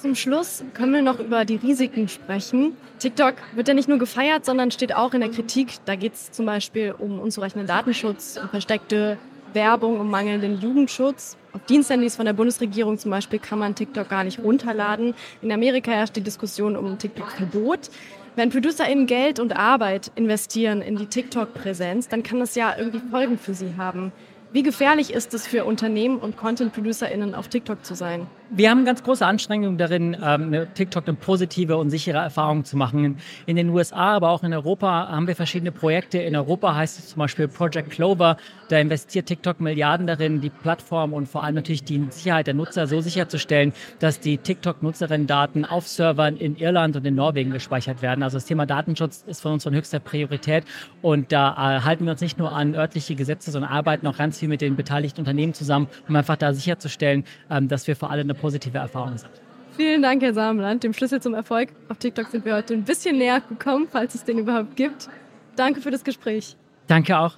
Zum 0.00 0.14
Schluss 0.14 0.62
können 0.74 0.92
wir 0.92 1.02
noch 1.02 1.18
über 1.18 1.44
die 1.44 1.56
Risiken 1.56 2.06
sprechen. 2.06 2.76
TikTok 3.00 3.34
wird 3.56 3.66
ja 3.66 3.74
nicht 3.74 3.88
nur 3.88 3.98
gefeiert, 3.98 4.44
sondern 4.44 4.70
steht 4.70 4.94
auch 4.94 5.12
in 5.12 5.20
der 5.20 5.30
Kritik. 5.30 5.74
Da 5.86 5.96
geht 5.96 6.14
es 6.14 6.30
zum 6.30 6.46
Beispiel 6.46 6.94
um 6.96 7.18
unzureichenden 7.18 7.66
Datenschutz, 7.66 8.38
um 8.40 8.48
versteckte 8.48 9.18
Werbung, 9.58 9.98
um 9.98 10.08
mangelnden 10.08 10.60
Jugendschutz. 10.60 11.36
Auf 11.52 11.64
Diensthandys 11.64 12.14
von 12.14 12.26
der 12.26 12.32
Bundesregierung 12.32 12.96
zum 12.96 13.10
Beispiel 13.10 13.40
kann 13.40 13.58
man 13.58 13.74
TikTok 13.74 14.08
gar 14.08 14.22
nicht 14.22 14.38
runterladen. 14.38 15.14
In 15.42 15.50
Amerika 15.50 15.90
herrscht 15.90 16.14
die 16.14 16.20
Diskussion 16.20 16.76
um 16.76 16.96
TikTok-Verbot. 16.96 17.90
Wenn 18.36 18.50
ProducerInnen 18.50 19.08
Geld 19.08 19.40
und 19.40 19.56
Arbeit 19.56 20.12
investieren 20.14 20.80
in 20.80 20.94
die 20.94 21.06
TikTok-Präsenz, 21.06 22.06
dann 22.06 22.22
kann 22.22 22.38
das 22.38 22.54
ja 22.54 22.72
irgendwie 22.78 23.00
Folgen 23.10 23.36
für 23.36 23.52
sie 23.52 23.74
haben. 23.76 24.12
Wie 24.52 24.62
gefährlich 24.62 25.12
ist 25.12 25.34
es 25.34 25.48
für 25.48 25.64
Unternehmen 25.64 26.18
und 26.18 26.36
Content-ProducerInnen 26.36 27.34
auf 27.34 27.48
TikTok 27.48 27.84
zu 27.84 27.96
sein? 27.96 28.28
Wir 28.50 28.70
haben 28.70 28.86
ganz 28.86 29.02
große 29.02 29.26
Anstrengungen 29.26 29.76
darin, 29.76 30.16
ähm, 30.24 30.66
TikTok 30.72 31.06
eine 31.06 31.18
positive 31.18 31.76
und 31.76 31.90
sichere 31.90 32.16
Erfahrung 32.16 32.64
zu 32.64 32.78
machen. 32.78 33.18
In 33.44 33.56
den 33.56 33.68
USA, 33.68 34.16
aber 34.16 34.30
auch 34.30 34.42
in 34.42 34.54
Europa 34.54 35.08
haben 35.08 35.26
wir 35.26 35.36
verschiedene 35.36 35.70
Projekte. 35.70 36.16
In 36.16 36.34
Europa 36.34 36.74
heißt 36.74 36.98
es 36.98 37.08
zum 37.10 37.18
Beispiel 37.18 37.46
Project 37.46 37.90
Clover. 37.90 38.38
Da 38.70 38.78
investiert 38.78 39.26
TikTok 39.26 39.60
Milliarden 39.60 40.06
darin, 40.06 40.40
die 40.40 40.48
Plattform 40.48 41.12
und 41.12 41.28
vor 41.28 41.44
allem 41.44 41.56
natürlich 41.56 41.84
die 41.84 42.06
Sicherheit 42.08 42.46
der 42.46 42.54
Nutzer 42.54 42.86
so 42.86 43.02
sicherzustellen, 43.02 43.74
dass 43.98 44.18
die 44.18 44.38
TikTok-Nutzerinnen-Daten 44.38 45.66
auf 45.66 45.86
Servern 45.86 46.38
in 46.38 46.56
Irland 46.56 46.96
und 46.96 47.06
in 47.06 47.16
Norwegen 47.16 47.50
gespeichert 47.50 48.00
werden. 48.00 48.22
Also 48.22 48.38
das 48.38 48.46
Thema 48.46 48.64
Datenschutz 48.64 49.24
ist 49.26 49.42
von 49.42 49.52
uns 49.52 49.64
von 49.64 49.74
höchster 49.74 50.00
Priorität. 50.00 50.64
Und 51.02 51.32
da 51.32 51.50
äh, 51.52 51.80
halten 51.82 52.06
wir 52.06 52.12
uns 52.12 52.22
nicht 52.22 52.38
nur 52.38 52.52
an 52.52 52.74
örtliche 52.74 53.14
Gesetze, 53.14 53.50
sondern 53.50 53.70
arbeiten 53.70 54.06
auch 54.06 54.16
ganz 54.16 54.38
viel 54.38 54.48
mit 54.48 54.62
den 54.62 54.74
beteiligten 54.74 55.20
Unternehmen 55.20 55.52
zusammen, 55.52 55.88
um 56.08 56.16
einfach 56.16 56.36
da 56.36 56.54
sicherzustellen, 56.54 57.24
ähm, 57.50 57.68
dass 57.68 57.86
wir 57.86 57.94
für 57.94 58.08
alle 58.08 58.22
eine 58.22 58.37
positive 58.38 58.78
Erfahrung 58.78 59.18
sind. 59.18 59.30
Vielen 59.76 60.02
Dank, 60.02 60.22
Herr 60.22 60.34
Samenland. 60.34 60.82
Dem 60.82 60.92
Schlüssel 60.92 61.20
zum 61.22 61.34
Erfolg 61.34 61.68
auf 61.88 61.98
TikTok 61.98 62.28
sind 62.28 62.44
wir 62.44 62.54
heute 62.54 62.74
ein 62.74 62.84
bisschen 62.84 63.18
näher 63.18 63.40
gekommen, 63.40 63.86
falls 63.90 64.14
es 64.14 64.24
den 64.24 64.38
überhaupt 64.38 64.76
gibt. 64.76 65.08
Danke 65.54 65.80
für 65.80 65.90
das 65.90 66.04
Gespräch. 66.04 66.56
Danke 66.86 67.18
auch. 67.18 67.36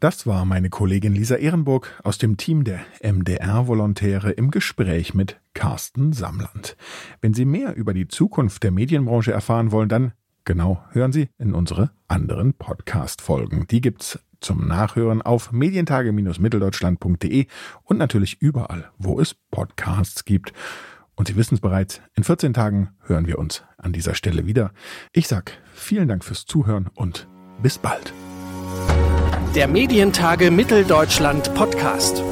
Das 0.00 0.26
war 0.26 0.46
meine 0.46 0.70
Kollegin 0.70 1.14
Lisa 1.14 1.34
Ehrenburg 1.34 2.00
aus 2.04 2.16
dem 2.16 2.38
Team 2.38 2.64
der 2.64 2.80
MDR-Volontäre 3.02 4.30
im 4.30 4.50
Gespräch 4.50 5.12
mit 5.12 5.38
Carsten 5.52 6.12
Samland. 6.14 6.76
Wenn 7.20 7.34
Sie 7.34 7.44
mehr 7.44 7.76
über 7.76 7.92
die 7.92 8.08
Zukunft 8.08 8.62
der 8.62 8.70
Medienbranche 8.70 9.32
erfahren 9.32 9.72
wollen, 9.72 9.90
dann 9.90 10.12
genau 10.44 10.82
hören 10.92 11.12
Sie 11.12 11.28
in 11.36 11.52
unsere 11.52 11.90
anderen 12.08 12.54
Podcast-Folgen. 12.54 13.66
Die 13.70 13.82
gibt's 13.82 14.18
zum 14.40 14.66
Nachhören 14.66 15.22
auf 15.22 15.52
medientage-mitteldeutschland.de 15.52 17.46
und 17.84 17.98
natürlich 17.98 18.40
überall, 18.40 18.90
wo 18.98 19.20
es 19.20 19.34
Podcasts 19.50 20.24
gibt. 20.24 20.52
Und 21.14 21.28
Sie 21.28 21.36
wissen 21.36 21.54
es 21.56 21.60
bereits, 21.60 22.00
in 22.14 22.24
14 22.24 22.54
Tagen 22.54 22.90
hören 23.04 23.26
wir 23.26 23.38
uns 23.38 23.62
an 23.76 23.92
dieser 23.92 24.14
Stelle 24.14 24.46
wieder. 24.46 24.72
Ich 25.12 25.28
sag 25.28 25.52
vielen 25.74 26.08
Dank 26.08 26.24
fürs 26.24 26.46
Zuhören 26.46 26.88
und 26.94 27.28
bis 27.62 27.78
bald. 27.78 28.12
Der 29.54 29.68
Medientage 29.68 30.50
Mitteldeutschland 30.50 31.54
Podcast. 31.54 32.22